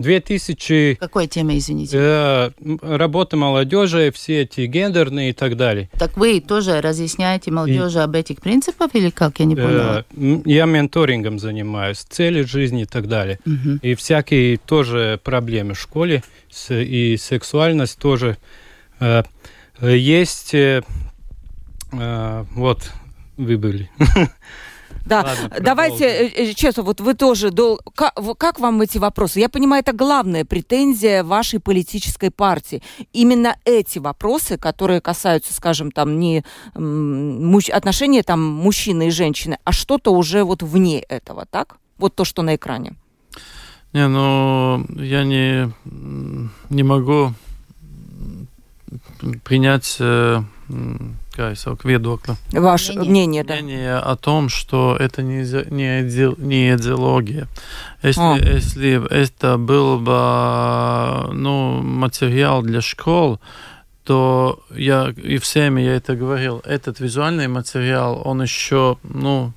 [0.01, 0.97] 2000...
[0.99, 1.97] Какой теме, извините?
[1.97, 5.89] Э, работа молодежи, все эти гендерные и так далее.
[5.97, 8.01] Так вы тоже разъясняете молодежи и...
[8.01, 9.39] об этих принципах или как?
[9.39, 10.03] Я не поняла.
[10.15, 13.39] Э, я менторингом занимаюсь, цели жизни и так далее.
[13.45, 13.79] Угу.
[13.81, 18.37] И всякие тоже проблемы в школе с, и сексуальность тоже
[18.99, 19.23] э,
[19.81, 20.53] есть.
[20.53, 20.81] Э,
[21.91, 22.91] э, вот,
[23.37, 23.89] выбыли.
[25.05, 27.79] Да, Ладно, давайте, э, э, честно, вот вы тоже, дол...
[27.95, 29.39] как, как вам эти вопросы?
[29.39, 32.81] Я понимаю, это главная претензия вашей политической партии.
[33.13, 36.43] Именно эти вопросы, которые касаются, скажем, там, не
[36.75, 37.69] муж...
[37.69, 41.77] отношения там мужчины и женщины, а что-то уже вот вне этого, так?
[41.97, 42.95] Вот то, что на экране.
[43.93, 45.71] Не, ну, я не,
[46.69, 47.33] не могу
[49.43, 50.41] принять э,
[51.37, 52.35] es saku, viedokli.
[52.53, 53.09] Ваше Мнение.
[53.09, 53.55] мнение, да.
[53.55, 57.47] Мнение о том, что это не, не, иде- не идеология.
[58.03, 58.37] Если, А.
[58.37, 63.39] если это был бы ну, материал для школ,
[64.03, 69.53] то я и всеми я это говорил, этот визуальный материал, он еще, ну,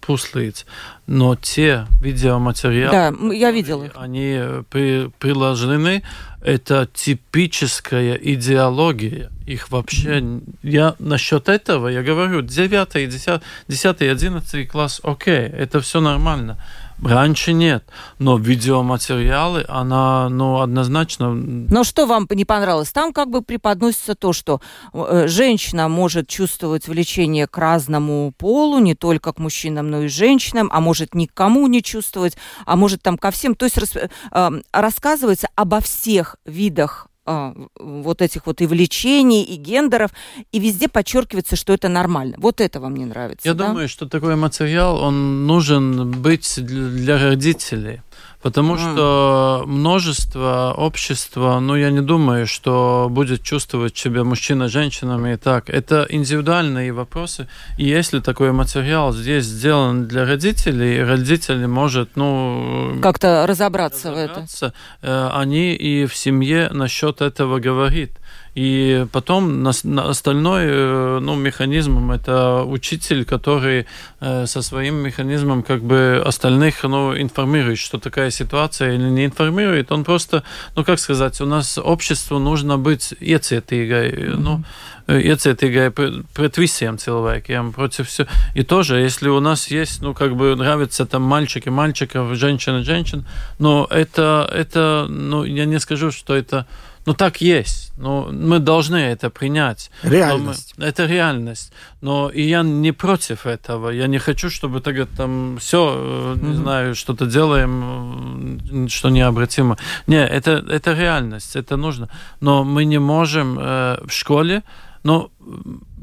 [0.00, 0.66] пуслиц.
[1.06, 6.02] Но те видеоматериалы, Да, я видела они э, при, приложены,
[6.40, 9.30] это типическая идеология.
[9.46, 10.40] Их вообще...
[10.62, 16.58] Я насчет этого, я говорю, 9, 10, 10 11 класс, окей, это все нормально.
[17.02, 17.84] Раньше нет,
[18.18, 21.32] но видеоматериалы, она, ну, однозначно...
[21.32, 22.90] Но что вам не понравилось?
[22.90, 24.60] Там как бы преподносится то, что
[24.92, 30.70] э, женщина может чувствовать влечение к разному полу, не только к мужчинам, но и женщинам,
[30.72, 33.54] а может никому не чувствовать, а может там ко всем.
[33.54, 39.56] То есть рас- э, рассказывается обо всех видах э, вот этих вот и влечений, и
[39.56, 40.10] гендеров,
[40.52, 42.36] и везде подчеркивается, что это нормально.
[42.38, 43.68] Вот это вам не нравится, Я да?
[43.68, 48.00] думаю, что такой материал, он нужен быть для, для родителей.
[48.42, 48.78] Потому М.
[48.78, 55.68] что множество общества, ну, я не думаю, что будет чувствовать себя мужчина женщинами и так.
[55.68, 57.48] Это индивидуальные вопросы.
[57.78, 62.98] И если такой материал здесь сделан для родителей, родители может, ну...
[63.02, 64.44] Как-то разобраться в этом.
[64.44, 64.72] разобраться,
[65.02, 68.12] э, они и в семье насчет этого говорит.
[68.58, 73.86] И потом на, на остальной э, ну, механизмом это учитель, который
[74.20, 79.92] э, со своим механизмом как бы остальных ну, информирует, что такая ситуация или не информирует.
[79.92, 80.42] Он просто,
[80.74, 84.36] ну как сказать, у нас обществу нужно быть iecietīgai, mm-hmm.
[84.36, 84.64] ну,
[85.06, 88.26] iecietīgai pret, pret visiem cilvēkiem, против все.
[88.56, 93.24] И тоже, если у нас есть, ну, как бы нравятся там мальчики, мальчиков, женщины, женщин,
[93.60, 96.66] но это, это, ну, я не скажу, что это
[97.08, 97.92] ну, так есть.
[97.98, 99.90] Ну, мы должны это принять.
[100.02, 100.74] Реальность.
[100.76, 101.72] Но мы- это реальность.
[102.00, 103.90] Но и я не против этого.
[103.90, 109.76] Я не хочу, чтобы тогда там все, не знаю, что-то делаем, э, что необратимо.
[110.06, 112.08] Не, это, это реальность, это нужно.
[112.40, 114.62] Но мы не можем э, в школе,
[115.04, 115.30] ну,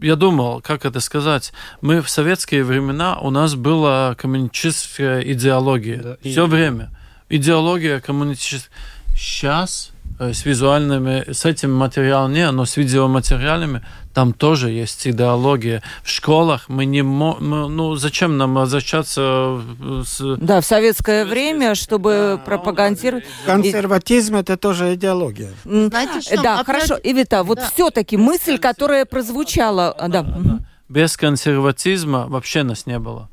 [0.01, 1.53] я думал, как это сказать.
[1.81, 6.01] Мы в советские времена, у нас была коммунистическая идеология.
[6.03, 6.89] Да, и- Все время.
[7.29, 8.71] Идеология коммунистическая.
[9.17, 13.82] Сейчас э, с визуальными, с этим материалом не, но с видеоматериалами
[14.13, 15.84] там тоже есть идеология.
[16.04, 20.38] В школах мы не можем, ну зачем нам возвращаться в- с...
[20.38, 23.25] Да, в советское время, чтобы пропагандировать...
[23.45, 25.51] Консерватизм это тоже идеология.
[25.65, 26.97] Знаете что, Да, а хорошо.
[27.04, 27.69] Ивита, вот Да.
[27.73, 29.91] все-таки мысль, которая прозвучала...
[29.91, 30.23] а, Да.
[30.23, 30.65] мгм.
[30.88, 33.28] Без консерватизма вообще нас не было.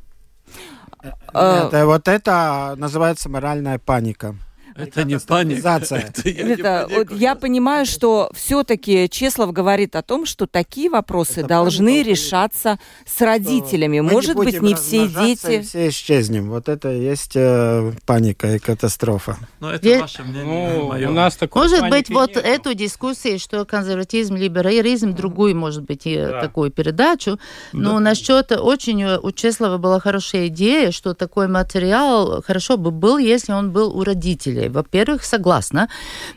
[1.35, 4.35] А, Это, вот это называется моральная паника.
[4.77, 5.81] Это не паника.
[5.83, 10.91] Это я не Ивита, вот я понимаю, что все-таки Чеслов говорит о том, что такие
[10.91, 14.01] вопросы Это должны паника, решаться с родителями.
[14.01, 15.63] Мы Может быть, не все дети...
[15.63, 16.51] все исчезнем.
[16.51, 19.37] Вот это и есть э, паника и катастрофа.
[19.61, 21.11] Ну, это Е- ваше мнение, Ну, моё.
[21.11, 22.41] у нас такой Может быть, вот нету.
[22.41, 26.41] эту дискуссию, что консерватизм, либерализм, другую, может быть, и Да.
[26.41, 27.39] такую передачу.
[27.73, 33.19] Но насчет очень э, у Чеслова была хорошая идея, что такой материал хорошо бы был,
[33.19, 34.62] если он был у родителей.
[34.69, 35.89] Во-первых, согласна.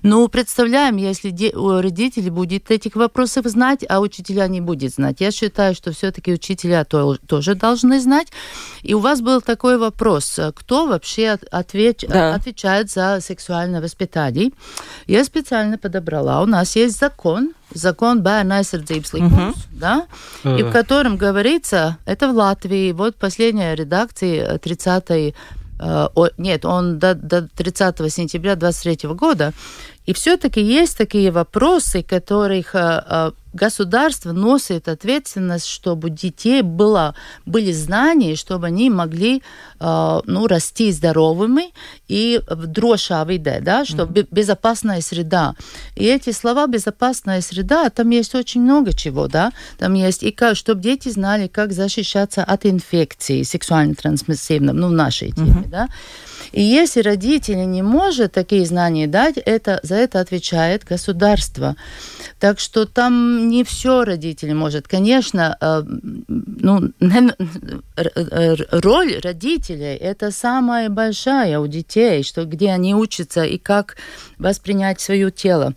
[0.04, 1.32] Но представляем, если
[1.82, 5.22] родителей будет этих вопросов знать, а учителя не будет знать.
[5.22, 8.28] Я считаю, что все-таки учителя то- тоже должны знать.
[8.84, 12.34] И у вас был такой вопрос, э, кто вообще от- отвеч- Да.
[12.36, 14.52] отвечает за сексуальное воспитание?
[15.08, 16.42] Я специально подобрала.
[16.42, 20.06] У нас есть закон, закон Бērna aizsardzības likums, да,
[20.44, 25.34] и в Э, котором говорится, это в Латвии, вот последняя редакция 30 э,
[25.80, 29.54] о- нет, он до, до 30 сентября 23 года.
[30.06, 37.16] И все-таки есть такие вопросы, которых э, э, государство носит ответственность, чтобы детей было,
[37.46, 39.42] были знания, чтобы они могли
[39.80, 41.74] э, ну, расти здоровыми
[42.08, 45.56] и в дрошā виде, да, что бе- безопасная среда.
[45.96, 50.56] И эти слова «безопасная среда», там есть очень много чего, да, там есть и как,
[50.58, 55.88] чтобы дети знали, как защищаться от инфекции сексуально трансмиссивной, ну, в нашей теме, да.
[56.56, 61.76] И если родители не может такие знания дать, это, за это отвечает государство.
[62.40, 64.88] Так что там не все родители может.
[64.88, 65.84] Конечно, э,
[66.38, 66.94] ну,
[68.72, 73.98] роль родителей это самая большая у детей, что где они учатся и как
[74.38, 75.74] воспринять свое тело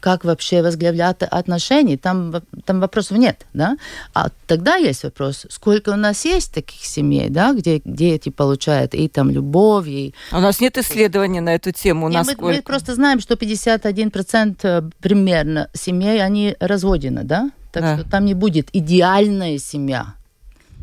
[0.00, 3.76] как вообще возглавлять отношения, там, во- там вопросов нет, да?
[4.14, 9.08] А тогда есть вопрос, сколько у нас есть таких семей, да, где дети получают и
[9.08, 10.14] там любовь, и...
[10.32, 12.08] У нас нет исследования на эту тему.
[12.08, 12.44] Не, мы, насколько...
[12.56, 17.50] мы просто знаем, что 51% примерно семей, они разводены, да?
[17.72, 17.98] Так Да.
[17.98, 20.14] что там не будет идеальная семья.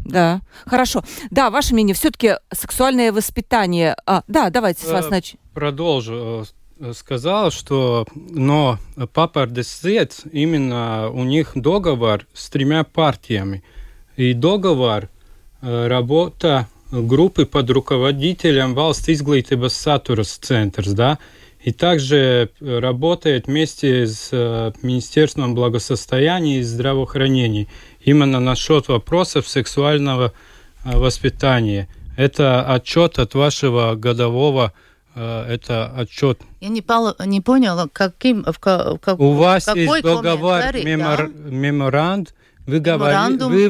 [0.05, 1.03] Да, хорошо.
[1.31, 3.95] Да, ваше мнение, все-таки сексуальное воспитание...
[4.05, 5.39] А, да, давайте с вас Э, начнем.
[5.53, 6.45] Продолжу.
[6.93, 8.77] Сказал, что но
[9.13, 13.63] папа Десет, именно у них договор с тремя партиями.
[14.15, 15.09] И договор
[15.61, 21.17] э, работа группы под руководителем Valsts izglītības Сатурс Центрс, да,
[21.63, 27.67] и также э, работает вместе с э, Министерством благосостояния и здравоохранения
[28.01, 30.31] именно насчет вопросов сексуального
[30.85, 31.87] воспитания.
[32.15, 34.73] Это отчет от вашего годового,
[35.19, 36.41] это отчет.
[36.61, 41.49] Я не, пол- не поняла, каким, в, в как- У вас какой есть договор, мемор-
[41.49, 42.33] меморанд.
[42.65, 43.69] Вы, говори- вы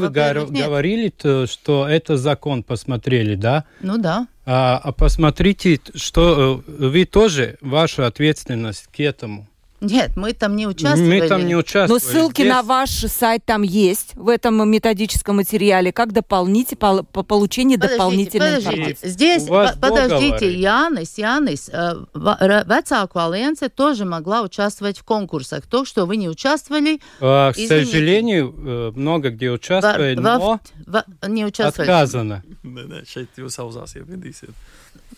[0.66, 3.66] говорили, то, что это закон, посмотрели, да?
[3.82, 4.28] Ну да.
[4.46, 9.48] А, а посмотрите, что э, вы тоже, ваша ответственность к этому.
[9.80, 11.22] Нет, мы там не участвовали.
[11.22, 12.02] Мы там не Но участвовали.
[12.02, 17.22] ссылки Здесь- на ваш сайт там есть в этом методическом материале, как дополните по, по
[17.22, 18.76] получению Подождите, дополнительной подождите.
[18.76, 19.08] информации.
[19.08, 20.52] Здесь, по- подождите.
[20.60, 25.68] Янис, Янис, э, Вецаку Альянсе тоже могла участвовать в конкурсах.
[25.68, 27.86] То, что вы не участвовали, А, к Извините.
[27.86, 31.88] сожалению, э, много где во- участвует, во- но во- не участвовали.
[31.90, 32.44] отказано.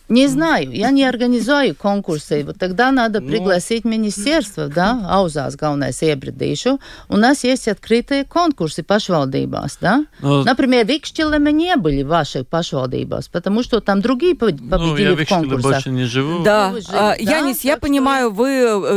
[0.10, 2.44] Не знаю, я не организую конкурсы.
[2.44, 3.28] Вот тогда надо Ну.
[3.30, 6.80] пригласить министерство, да, аузās galvenais iebridīšu.
[7.10, 10.06] У нас есть открытые конкурсы pašvaldībās, да.
[10.22, 15.14] Ну, Например, Викштилеме не были в ваших pašvaldībās, потому что там другие ну, я победили
[15.14, 15.62] в в конкурсах.
[15.62, 16.44] больше не живу.
[16.44, 17.16] Да, жили, а, да?
[17.16, 18.50] Янис, я Так что- понимаю, вы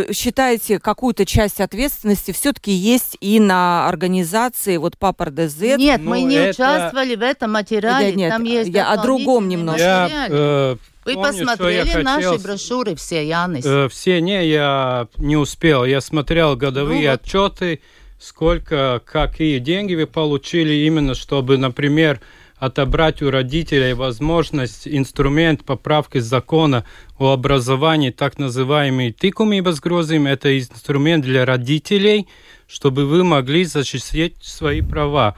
[0.08, 5.76] э, считаете какую-то часть ответственности все-таки есть и на организации, вот Папа РДЗ.
[5.76, 8.10] Нет, Ну, мы не это- участвовали в этом материале.
[8.12, 9.82] Да нет, там есть я о другом немножко.
[9.82, 13.64] Я э, Вы помню, что я посмотрели наши хотел- брошюры все, Янис?
[13.66, 15.84] Э, Все не, я не успел.
[15.84, 17.20] Я смотрел годовые Ну вот.
[17.22, 17.80] отчеты,
[18.20, 22.20] сколько, какие деньги вы получили, именно чтобы, например,
[22.58, 26.84] отобрать у родителей возможность, инструмент поправки закона
[27.18, 32.28] о образовании, так называемый тикумības grozījumi, это инструмент для родителей,
[32.68, 35.34] чтобы вы могли защитить свои права.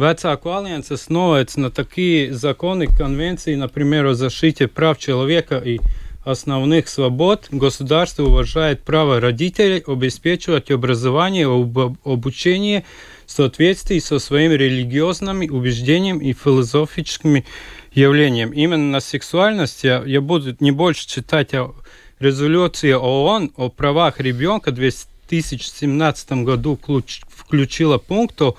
[0.00, 5.78] Vecāku alianse основывается на такие законы, конвенции, например, о защите прав человека и
[6.24, 7.48] основных свобод.
[7.50, 12.84] Государство уважает право родителей обеспечивать образование, об- обучение
[13.26, 17.44] в соответствии со своими религиозными убеждениями и философическими
[17.92, 18.56] явлениями.
[18.56, 21.74] Именно на сексуальность я, я буду не больше читать о
[22.20, 28.56] резолюции ООН о правах ребенка в 2017 году включ- включила пункт о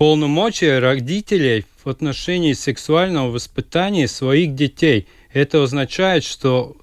[0.00, 5.06] полномочия родителей в отношении сексуального воспитания своих детей.
[5.30, 6.74] Это означает, что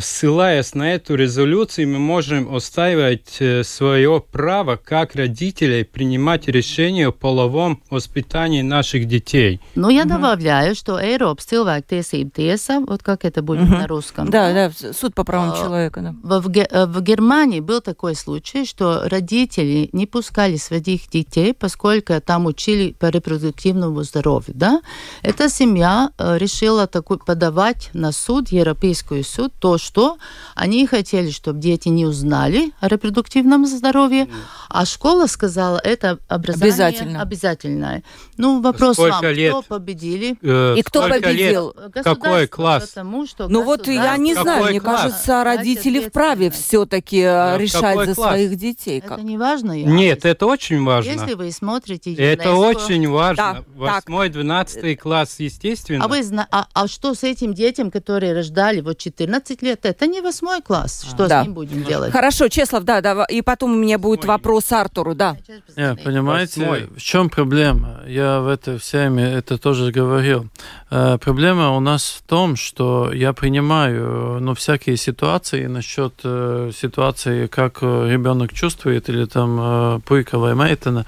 [0.00, 7.12] ссылаясь на эту резолюцию, мы можем отстаивать э, свое право как родителей принимать решения о
[7.12, 9.60] половом воспитании наших детей.
[9.76, 13.78] Ну, я добавляю, что Eiropas cilvēktiesība tiesa, вот как это будет Мгм.
[13.78, 14.28] на русском.
[14.30, 16.00] Да, да, суд по правам А, человека.
[16.00, 16.14] Да.
[16.40, 21.54] В, в Ге- э, в Германии был такой случай, что родители не пускали своих детей,
[21.54, 24.54] поскольку там учили по репродуктивному здоровью.
[24.56, 24.82] Да?
[25.22, 30.18] Эта семья э, решила такой, подавать на суд, Европейский суд, то, что
[30.54, 34.28] они хотели, чтобы дети не узнали о репродуктивном здоровье,
[34.68, 37.22] а школа сказала, это образование Обязательно.
[37.22, 38.02] обязательное.
[38.36, 39.52] Ну, вопрос Сколько вам, лет?
[39.52, 40.36] кто победили?
[40.42, 41.74] Э, И кто победил?
[41.94, 42.04] лет?
[42.04, 42.88] Какой класс?
[42.88, 45.00] Потому что Ну вот я не Какой знаю, мне класс?
[45.02, 48.28] кажется, родители вправе все-таки Да, решать какой за класс?
[48.30, 48.98] своих детей.
[48.98, 49.22] Это Как.
[49.22, 49.86] не важно, я.
[49.86, 51.10] Нет, это очень важно.
[51.10, 53.64] Если вы смотрите Это ЮНЕСКО, очень важно.
[53.74, 56.04] Восьмой, двенадцатый класс, естественно.
[56.04, 59.84] А, вы а, а что с этим детям, которые рождали вот 14 лет?
[59.84, 61.04] Это не восьмой класс.
[61.08, 61.42] Что Да.
[61.42, 62.12] с ним будем делать?
[62.12, 65.36] Хорошо, Чеслав, да, да, и потом у меня будет вопрос Артуру, да.
[65.76, 66.88] Не, понимаете, Восьмой.
[66.96, 68.00] в чем проблема?
[68.06, 70.48] Я в этой всеме это тоже говорил.
[70.90, 77.46] Э, проблема у нас в том, что я принимаю ну, всякие ситуации насчет э, ситуации,
[77.46, 81.04] как э, ребенок чувствует, или там э, пуйка vai meitene.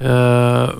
[0.00, 0.78] Э,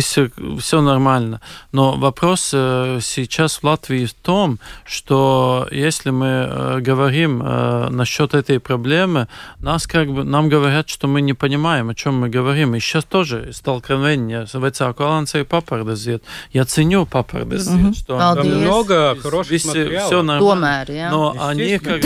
[0.00, 1.40] все, все нормально.
[1.72, 8.60] Но вопрос э, сейчас в Латвии в том, что если мы э, говорим насчет этой
[8.60, 9.28] проблемы,
[9.60, 12.74] нас как бы, нам говорят, что мы не понимаем, о чем мы говорим.
[12.74, 16.22] И сейчас тоже столкновение с vecāku aliansē papardeziet.
[16.52, 17.94] Я ценю Мгм.
[17.94, 18.34] что Paldies.
[18.34, 20.06] Там много хороших материалов.
[20.06, 20.86] все нормально.
[21.10, 22.02] Но они как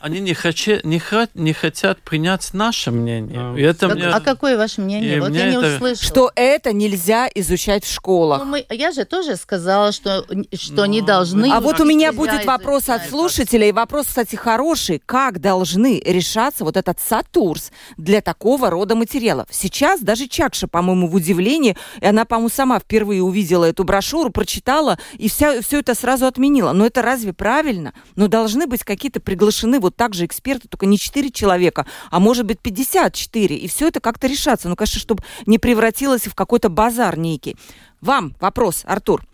[0.00, 3.38] они не, хоче, не, хо- не хотят принять наше мнение.
[3.40, 3.54] А.
[3.56, 5.16] И это Как- мне- а какое ваше мнение?
[5.16, 5.96] И вот мне я не это- услышала.
[6.08, 8.40] Что это нельзя изучать в школах.
[8.44, 10.24] Ну, мы- я же тоже сказала, что,
[10.54, 11.50] что не Ну, должны.
[11.52, 13.10] А вот у меня будет вопрос от изучать.
[13.10, 15.02] слушателя, и вопрос, кстати, хороший.
[15.04, 19.46] Как должны решаться вот этот сатурс для такого рода материалов?
[19.50, 24.98] Сейчас даже Чакша, по-моему, в удивлении, и она, по-моему, сама впервые увидела эту брошюру, прочитала,
[25.16, 26.72] и вся, все это сразу отменила.
[26.72, 27.92] Но это разве правильно?
[28.16, 32.46] Но должны быть какие-то приглашены вот так же эксперты, только не 4 человека, а может
[32.46, 34.68] быть 54, и все это как-то решаться.
[34.68, 37.56] Ну, конечно, чтобы не превратилось в какой-то базар некий.
[38.00, 39.24] Вам вопрос, Артур.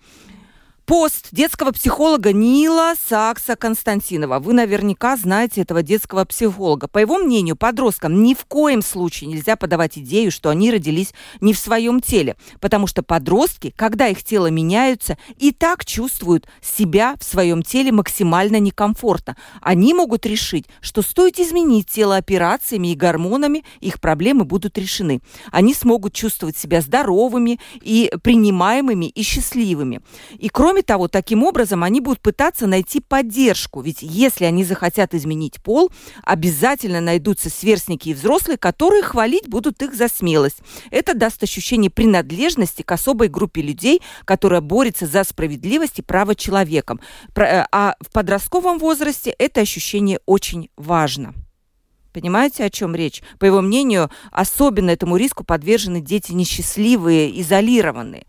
[0.87, 4.39] Пост детского психолога Нила Сакса Константинова.
[4.39, 6.89] Вы наверняка знаете этого детского психолога.
[6.89, 11.55] По его мнению, подросткам ни в коем случае нельзя подавать идею, что они родились не
[11.55, 17.25] в своем теле, потому что подростки, когда их тело меняются, и так чувствуют себя в
[17.25, 19.39] своем теле максимально некомфортно.
[19.63, 25.23] Они могут решить, что стоит изменить тело операциями и гормонами, их проблемы будут решены.
[25.51, 30.03] Они смогут чувствовать себя здоровыми и принимаемыми и счастливыми.
[30.39, 33.81] И кроме того, таким образом они будут пытаться найти поддержку.
[33.81, 35.91] Ведь если они захотят изменить пол,
[36.23, 40.59] обязательно найдутся сверстники и взрослые, которые хвалить будут их за смелость.
[40.91, 47.01] Это даст ощущение принадлежности к особой группе людей, которая борется за справедливость и право человеком.
[47.37, 51.35] Э, А в подростковом возрасте это ощущение очень важно.
[52.15, 53.23] Понимаете, о чем речь?
[53.41, 58.23] По его мнению, особенно этому риску подвержены дети несчастливые, изолированные.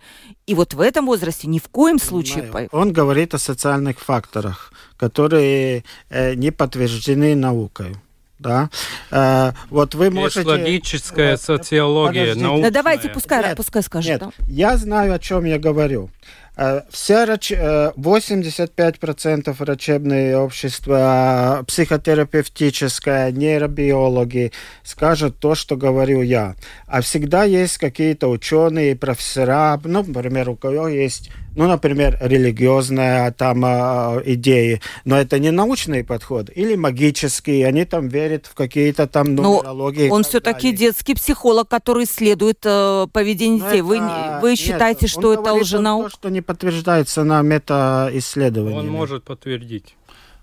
[0.48, 2.44] И вот в этом возрасте ни в коем случае...
[2.44, 2.70] Понимаю.
[2.70, 7.96] по- Он говорит о социальных факторах, которые э, не подтверждены наукой.
[8.40, 8.70] Да?
[9.12, 10.48] Э, вот вы Есть можете...
[10.50, 12.44] логическая э, социология, подождите.
[12.48, 12.70] научная.
[12.72, 14.10] Да давайте, пускай, Нет, пускай скажет.
[14.10, 14.32] Нет, да.
[14.48, 16.10] я знаю, о чем я говорю.
[16.58, 24.52] Э, Вся врач- э, 85% врачебное общество, э, психотерапевтическое, нейробиологи
[24.84, 26.56] скажут то, что говорю я.
[26.88, 33.64] А всегда есть какие-то ученые, профессора, ну, например, у кого есть, ну, например, религиозная там
[33.66, 39.36] э, идеи, но это не научный подход, или магический, они там верят в какие-то там
[39.36, 40.08] Но нумерологии.
[40.08, 43.82] и Он так все-таки детский психолог, который исследует э, поведение Но детей.
[43.82, 46.10] Вы, это- не- вы нет, считаете, он что это лженаука?
[46.10, 48.78] То, что не подтверждается на метаисследовании.
[48.78, 49.96] Он может подтвердить.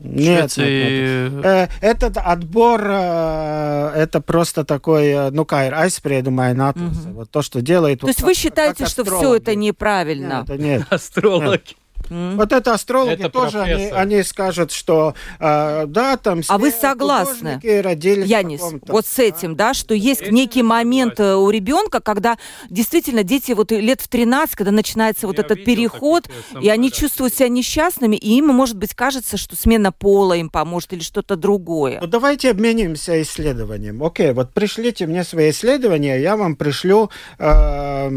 [0.05, 1.44] Нет, Швеции- нет, нет.
[1.44, 6.98] Э, Этот отбор, э, это просто такой, э, ну, кайр, айспредумай натус.
[7.07, 8.00] Вот то, что делает...
[8.00, 10.44] То есть вы считаете, что все это неправильно?
[10.48, 10.82] Нет, нет.
[10.90, 11.76] Астрологи.
[12.13, 12.37] М?
[12.37, 13.99] Вот это астрологи Это тоже, они, профессор.
[13.99, 17.61] они скажут, что э, да, там А вы все согласны?
[17.63, 21.35] Янис, вот с этим, да, что есть Этим некий я момент согласен.
[21.41, 22.37] э, у ребенка, когда
[22.71, 26.29] действительно дети вот лет в 13, когда начинается вот Я этот видел переход,
[26.61, 26.99] и они самолетов.
[26.99, 31.37] чувствуют себя несчастными, и им, может быть, кажется, что смена пола им поможет или что-то
[31.37, 31.99] другое.
[32.01, 34.03] Ну, давайте обменимся исследованием.
[34.03, 38.09] Окей, вот пришлите мне свои исследования, я вам пришлю э,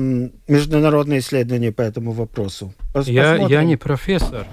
[0.47, 2.73] международные исследования по этому вопросу.
[3.05, 4.47] Я, я не профессор.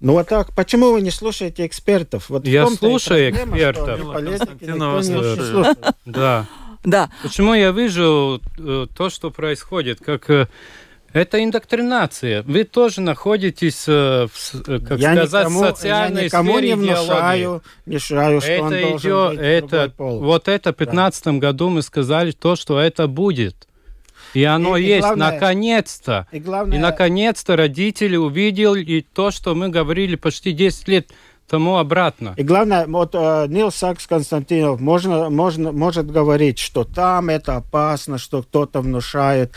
[0.00, 2.28] Ну вот так, почему вы не слушаете экспертов?
[2.28, 4.12] Вот Я слушаю проблема, экспертов.
[4.12, 5.76] политики слушаю.
[6.06, 6.46] Да.
[6.84, 10.48] Да, Почему я вижу э, то, что происходит, как э,
[11.12, 12.42] это индоктринация.
[12.42, 14.26] Вы тоже находитесь, э,
[14.64, 18.88] как я сказать, никому, в я социальной никому сфере не внушаю, мешаю, что он Это
[18.88, 20.20] должен идет, быть это, пол.
[20.20, 23.68] вот это в 15 году мы сказали то, что это будет.
[24.34, 26.26] И оно И- есть, наконец-то.
[26.32, 31.10] И главное, И наконец-то родители увидели то, что мы говорили почти 10 лет
[31.48, 32.34] тому обратно.
[32.36, 38.16] И главное, вот э, Нил Сакс Константинов можно, можно, может говорить, что там это опасно,
[38.16, 39.52] что кто-то внушает.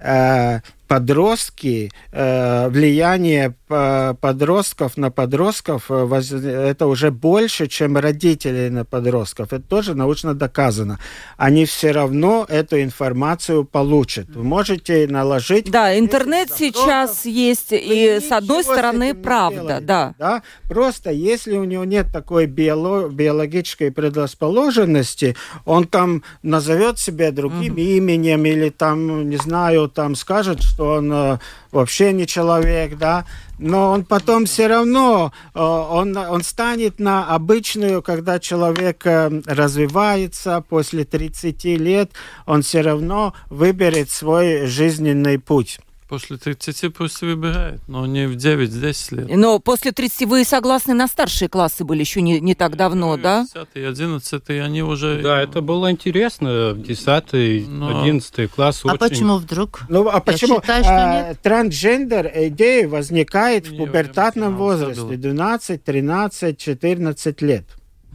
[0.00, 8.84] Э, подростки, э, влияние э, подростков на подростков, э, это уже больше, чем родители на
[8.84, 9.52] подростков.
[9.52, 10.98] Это тоже научно доказано.
[11.36, 14.28] Они все равно эту информацию получат.
[14.28, 15.70] Вы можете наложить...
[15.70, 20.14] да, интернет 10 сейчас есть, и с одной стороны правда, да.
[20.18, 20.42] да.
[20.68, 28.44] Просто если у него нет такой биоло- биологической предрасположенности, он там назовет себя другим именем
[28.46, 31.38] или там, не знаю, там скажет, что он э,
[31.72, 33.24] вообще не человек, да,
[33.58, 40.62] но он потом все равно, э, он, он станет на обычную, когда человек э, развивается
[40.68, 42.10] после 30 лет,
[42.44, 45.80] он все равно выберет свой жизненный путь.
[46.08, 49.36] После 30 пусть выбирает, но не в 9-10 лет.
[49.36, 53.44] Но после 30 вы согласны на старшие классы были еще не, не так давно, да?
[53.52, 55.20] 10 11 они уже...
[55.20, 56.74] Да, это было интересно.
[56.76, 58.82] 10 Но- 11 класс.
[58.84, 59.82] А очень- почему вдруг?
[59.88, 61.40] Ну, а почему считаю, что а, нет.
[61.42, 67.64] трансгендер идея возникает в пубертатном возрасте, сказал, 12, 13, 14 лет.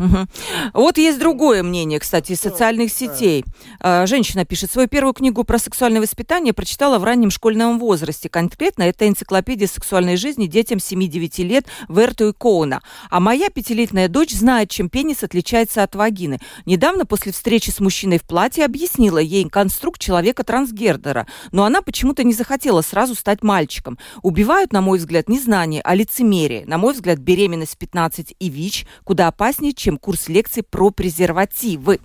[0.01, 0.17] Угу.
[0.73, 3.45] Вот есть другое мнение, кстати, из социальных сетей.
[3.79, 8.27] А, женщина пишет, свою первую книгу про сексуальное воспитание прочитала в раннем школьном возрасте.
[8.27, 12.81] Конкретно это энциклопедия сексуальной жизни детям 7-9 лет Верту и Коуна.
[13.11, 16.39] А моя пятилетняя дочь знает, чем пенис отличается от вагины.
[16.65, 22.33] Недавно после встречи с мужчиной в платье объяснила ей конструкт человека-трансгердера, но она почему-то не
[22.33, 23.99] захотела сразу стать мальчиком.
[24.23, 26.65] Убивают, на мой взгляд, не знание, а лицемерие.
[26.65, 31.99] На мой взгляд, беременность в 15 и ВИЧ куда опаснее, чем курс лекций про презервативы.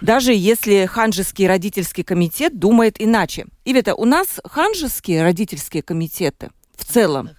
[0.00, 3.46] Даже если ханжеский родительский комитет думает иначе.
[3.64, 6.50] Ивета, у нас ханжеские родительские комитеты–
[6.80, 7.30] в целом.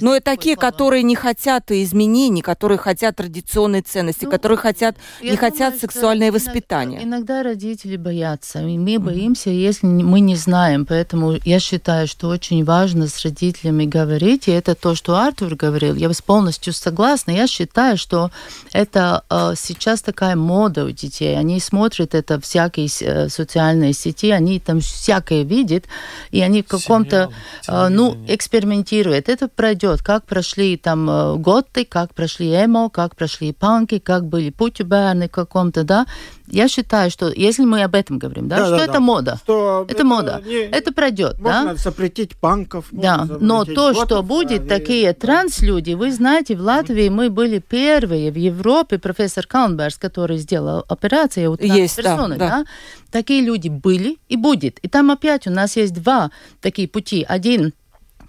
[0.00, 5.30] Но это такие, которые не хотят изменений, которые хотят традиционные ценности, ну, которые хотят, не
[5.30, 7.02] думаю, хотят сексуальное воспитание.
[7.02, 10.86] Иногда родители боятся, и мы боимся, если мы не знаем.
[10.86, 15.94] Поэтому я считаю, что очень важно с родителями говорить, и это то, что Артур говорил.
[15.94, 17.30] Я полностью согласна.
[17.32, 18.30] Я считаю, что
[18.72, 21.38] это э, сейчас такая мода у детей.
[21.38, 25.84] Они смотрят это всякие э, социальные сети, они там всякое видят,
[26.30, 27.30] и они в каком-то,
[27.68, 29.28] э, ну, эксперимент экспериментирует.
[29.28, 34.50] Это пройдет, как прошли там э, готы, как прошли эмо, как прошли панки, как были
[34.50, 36.06] путюберны каком-то, да.
[36.46, 39.00] Я считаю, что если мы об этом говорим, да, да что да, это да.
[39.00, 41.76] мода, что это, это мода, не, это пройдет, можно да.
[41.76, 42.86] запретить панков.
[42.90, 45.14] Да, но то, готов, что будет а, такие и...
[45.14, 51.50] транслюди, вы знаете, в Латвии мы были первые в Европе, профессор Каунберс, который сделал операцию
[51.50, 52.58] у трансперсоны, да, да.
[52.58, 52.64] да,
[53.10, 54.78] такие люди были и будет.
[54.80, 57.24] И там опять у нас есть два такие пути.
[57.26, 57.72] Один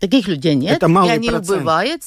[0.10, 0.78] Таких людей нет.
[0.78, 1.49] Это малый и они процент.
[1.49, 2.01] убывают.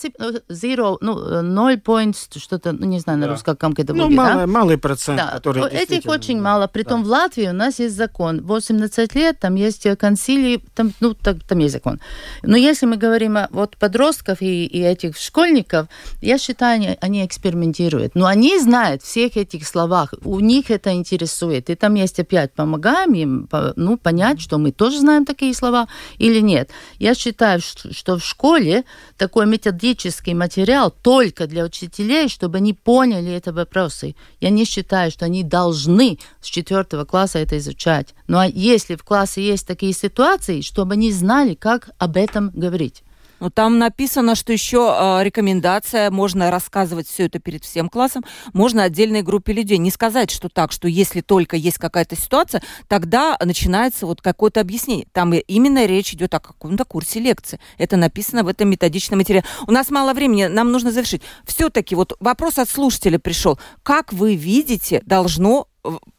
[0.49, 3.33] Zero, ну, 0 points, что-то, ну, не знаю на да.
[3.33, 4.17] русском, как это ну, будет.
[4.17, 4.47] Малый, да?
[4.47, 5.31] малый процент, да.
[5.33, 6.67] который Этих очень мало.
[6.67, 7.09] Притом да.
[7.09, 8.43] в Латвии у нас есть закон.
[8.43, 12.01] 18 лет, там есть консилии, там, ну, так, там есть закон.
[12.43, 15.89] Но если мы говорим о вот подростков и, и этих школьников,
[16.21, 18.15] я считаю, они, они экспериментируют.
[18.15, 20.15] Но они знают всех этих словах.
[20.25, 21.71] У них это интересует.
[21.71, 25.89] И там есть опять, помогаем им ну, понять, что мы тоже знаем такие слова
[26.19, 26.71] или нет.
[26.99, 28.85] Я считаю, что что в школе
[29.17, 34.15] такой методический материал только для учителей, чтобы они поняли это вопросы.
[34.41, 38.15] Я не считаю, что они должны с четвертого класса это изучать.
[38.27, 43.03] Но если в классе есть такие ситуации, чтобы они знали, как об этом говорить.
[43.41, 48.83] Но там написано, что еще э, рекомендация, можно рассказывать все это перед всем классом, можно
[48.83, 49.79] отдельной группе людей.
[49.79, 55.07] Не сказать, что так, что если только есть какая-то ситуация, тогда начинается вот какое-то объяснение.
[55.13, 57.61] Там именно речь идет о каком-то курсе лекции.
[57.79, 59.45] Это написано в этом методичном материале.
[59.67, 61.23] У нас мало времени, нам нужно завершить.
[61.45, 63.59] Все-таки вот вопрос от слушателя пришел.
[63.83, 65.69] Как вы видите, должно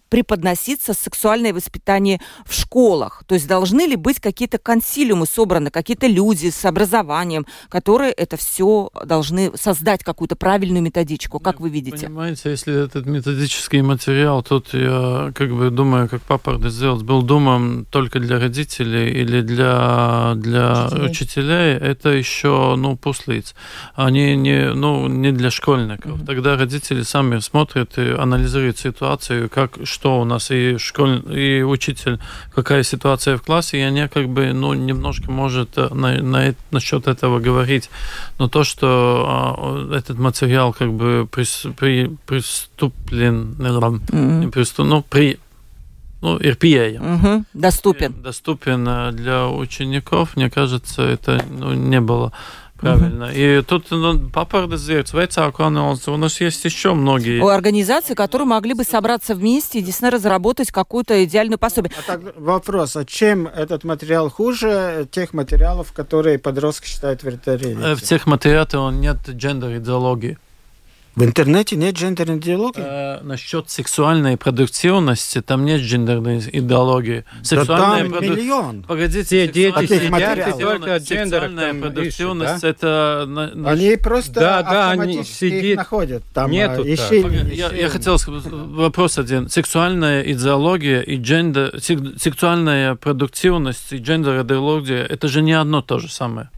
[0.10, 3.24] преподноситься сексуальное воспитание в школах?
[3.28, 8.90] То есть должны ли быть какие-то консилиумы собраны, какие-то люди с образованием, которые это все
[9.06, 11.40] должны создать какую-то правильную методичку?
[11.40, 12.08] Как вы видите?
[12.08, 17.86] Понимаете, если этот методический материал, тут я как бы думаю, как папа сделать, был думан
[17.92, 21.10] только для родителей или для, для учителей.
[21.10, 23.56] учителей, это еще, ну, пуслиц.
[23.96, 26.12] Они не, ну, не для школьников.
[26.12, 26.26] Mm-hmm.
[26.26, 32.20] Тогда родители сами смотрят и анализируют ситуацию, как, что у нас и школь, и учитель,
[32.54, 37.08] какая ситуация в классе, и они как бы, ну, немножко может э, на, на, насчет
[37.08, 37.90] этого говорить.
[38.38, 44.52] Но то, что а, этот материал как бы прис, при, приступлен, mm-hmm.
[44.52, 45.40] приступ, ну, при
[46.22, 47.16] ну, pieejams.
[47.16, 48.14] Угу, доступен.
[48.22, 52.34] Доступен э, для учеников, мне кажется, это ну, не было
[52.80, 53.26] Правильно.
[53.26, 53.34] Угу.
[53.36, 56.14] И тут ну, попардозировать вecāku анализу.
[56.14, 57.42] У нас есть еще многие.
[57.42, 61.92] У организаций, которые могли бы собраться вместе и действительно разработать какую-то идеальную пособие.
[61.98, 67.96] А так, вопрос, а чем этот материал хуже тех материалов, которые подростки считают вертолетом?
[67.96, 70.38] В тех материалах нет гендер-идеологии.
[71.16, 72.82] В интернете нет гендерной идеологии?
[72.82, 77.26] Э, насчет сексуальной продуктивности там нет гендерной идеологии.
[77.44, 78.26] Сексуальная да там проду...
[78.28, 78.84] миллион.
[78.84, 82.70] Погодите, Все дети сидят только Сексуальная продуктивность ищут, да?
[82.70, 83.52] это...
[83.66, 86.24] Они просто да, да, они сидят, находят.
[86.34, 87.56] Там, Нету ищи, ищи.
[87.56, 89.50] Я, я хотел сказать вопрос один.
[89.50, 91.74] Сексуальная идеология и гендер...
[91.82, 96.50] Сексуальная продуктивность и гендер идеология это же не одно то же самое.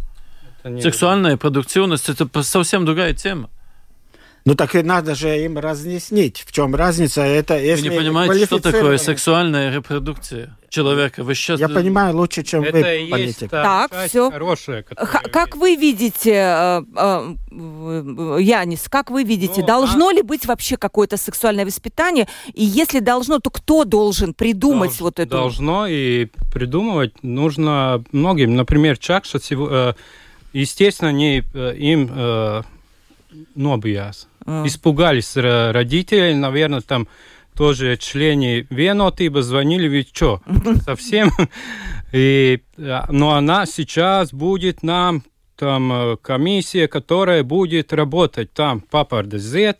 [0.64, 3.49] Сексуальная продуктивность это совсем другая тема.
[4.44, 7.22] Ну так и надо же им разъяснить, в чем разница.
[7.22, 11.24] Это, если вы не понимаете, что такое сексуальная репродукция человека?
[11.24, 11.60] Вы сейчас...
[11.60, 13.52] Я понимаю лучше, чем это вы, политик.
[13.52, 14.32] Так, все.
[14.32, 17.36] Хорошая, как вы видите, э, э,
[18.39, 20.14] Янис, как вы видите, ну, должно а...
[20.14, 22.28] ли быть вообще какое-то сексуальное воспитание?
[22.54, 25.30] И если должно, то кто должен придумать Долж, вот это?
[25.30, 28.56] Должно, и придумывать нужно многим.
[28.56, 29.94] Например, Чакша, э,
[30.54, 31.44] естественно, не
[31.78, 32.10] им
[33.56, 34.26] нобijās.
[34.26, 34.30] А.
[34.46, 37.08] Испугались родители, наверное, там
[37.56, 40.42] тоже члены Венотыба звонили, ведь что,
[40.86, 41.30] совсем?
[42.12, 45.24] И, но ну, она сейчас будет нам
[45.62, 48.52] там э, комиссия, которая будет работать.
[48.52, 49.76] Там Папа Z,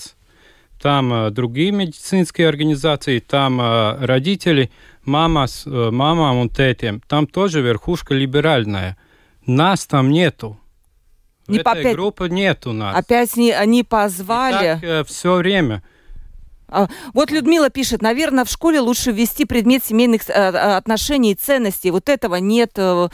[0.80, 4.70] там э, другие медицинские организации, там э, родители,
[5.06, 7.02] мама с мамам и тетям.
[7.08, 8.96] Там тоже верхушка либеральная.
[9.48, 10.60] Нас там нету.
[11.52, 12.96] Не Этой опять, группы нет у нас.
[12.96, 14.80] Опять не, они позвали.
[14.82, 15.84] И так, все время.
[16.72, 21.36] А, вот Людмила пишет, наверное, в школе лучше ввести предмет семейных э, э, отношений и
[21.36, 21.92] ценностей.
[21.92, 23.10] Вот этого нет э,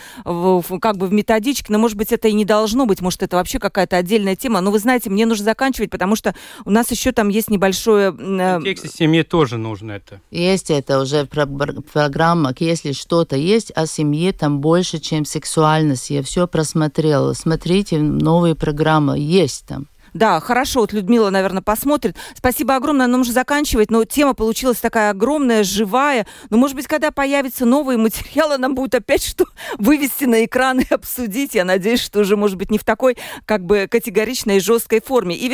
[0.79, 3.57] как бы в методичке, но, может быть, это и не должно быть, может, это вообще
[3.57, 4.61] какая-то отдельная тема.
[4.61, 6.35] Но вы знаете, мне нужно заканчивать, потому что
[6.65, 8.11] у нас еще там есть небольшое...
[8.11, 10.21] В тексте семьи тоже нужно это.
[10.29, 12.61] Есть это уже в программах.
[12.61, 16.11] Если что-то есть о семье, там больше, чем сексуальность.
[16.11, 17.33] Я все просмотрела.
[17.33, 19.87] Смотрите, новые программы есть там.
[20.17, 22.15] Да, хорошо, вот Людмила, наверное, посмотрит.
[22.35, 26.25] Спасибо огромное, нам нужно заканчивать, но тема получилась такая огромная, живая.
[26.49, 29.45] Но, может быть, когда появятся новые материалы, нам будет опять что
[29.77, 31.53] вывести на экран и обсудить.
[31.53, 33.15] Я надеюсь, что уже, может быть, не в такой
[33.45, 35.35] как бы категоричной и жесткой форме.
[35.35, 35.47] И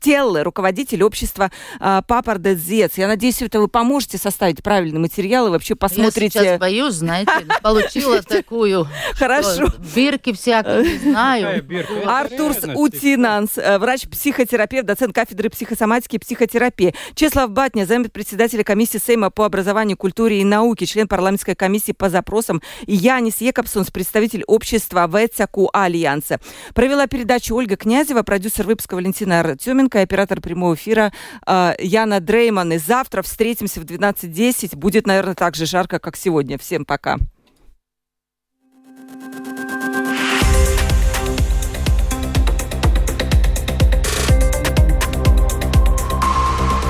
[0.00, 2.96] Телле, руководитель общества а, Папар Зец.
[2.96, 6.38] Я надеюсь, это вы поможете составить правильный материал и вообще посмотрите.
[6.38, 7.32] Я сейчас боюсь, знаете,
[7.62, 8.88] получила такую.
[9.14, 9.66] Хорошо.
[9.94, 11.66] Бирки всякие, знаю.
[12.06, 16.94] Артур Утинанс, э, врач-психотерапевт, доцент кафедры психосоматики и психотерапии.
[17.14, 22.08] Чеслав Батня, замет председателя комиссии Сейма по образованию, культуре и науке, член парламентской комиссии по
[22.08, 22.62] запросам.
[22.86, 26.38] И Янис Екобсонс, представитель общества ВЭЦАКУ Альянса.
[26.74, 31.12] Провела передачу Ольга Князева, продюсер выпуска Валентина Артеменко, оператор прямого эфира
[31.46, 32.72] э, Яна Дрейман.
[32.74, 34.76] И завтра встретимся в 12.10.
[34.76, 36.56] Будет, наверное, так же жарко, как сегодня.
[36.56, 37.18] Всем пока.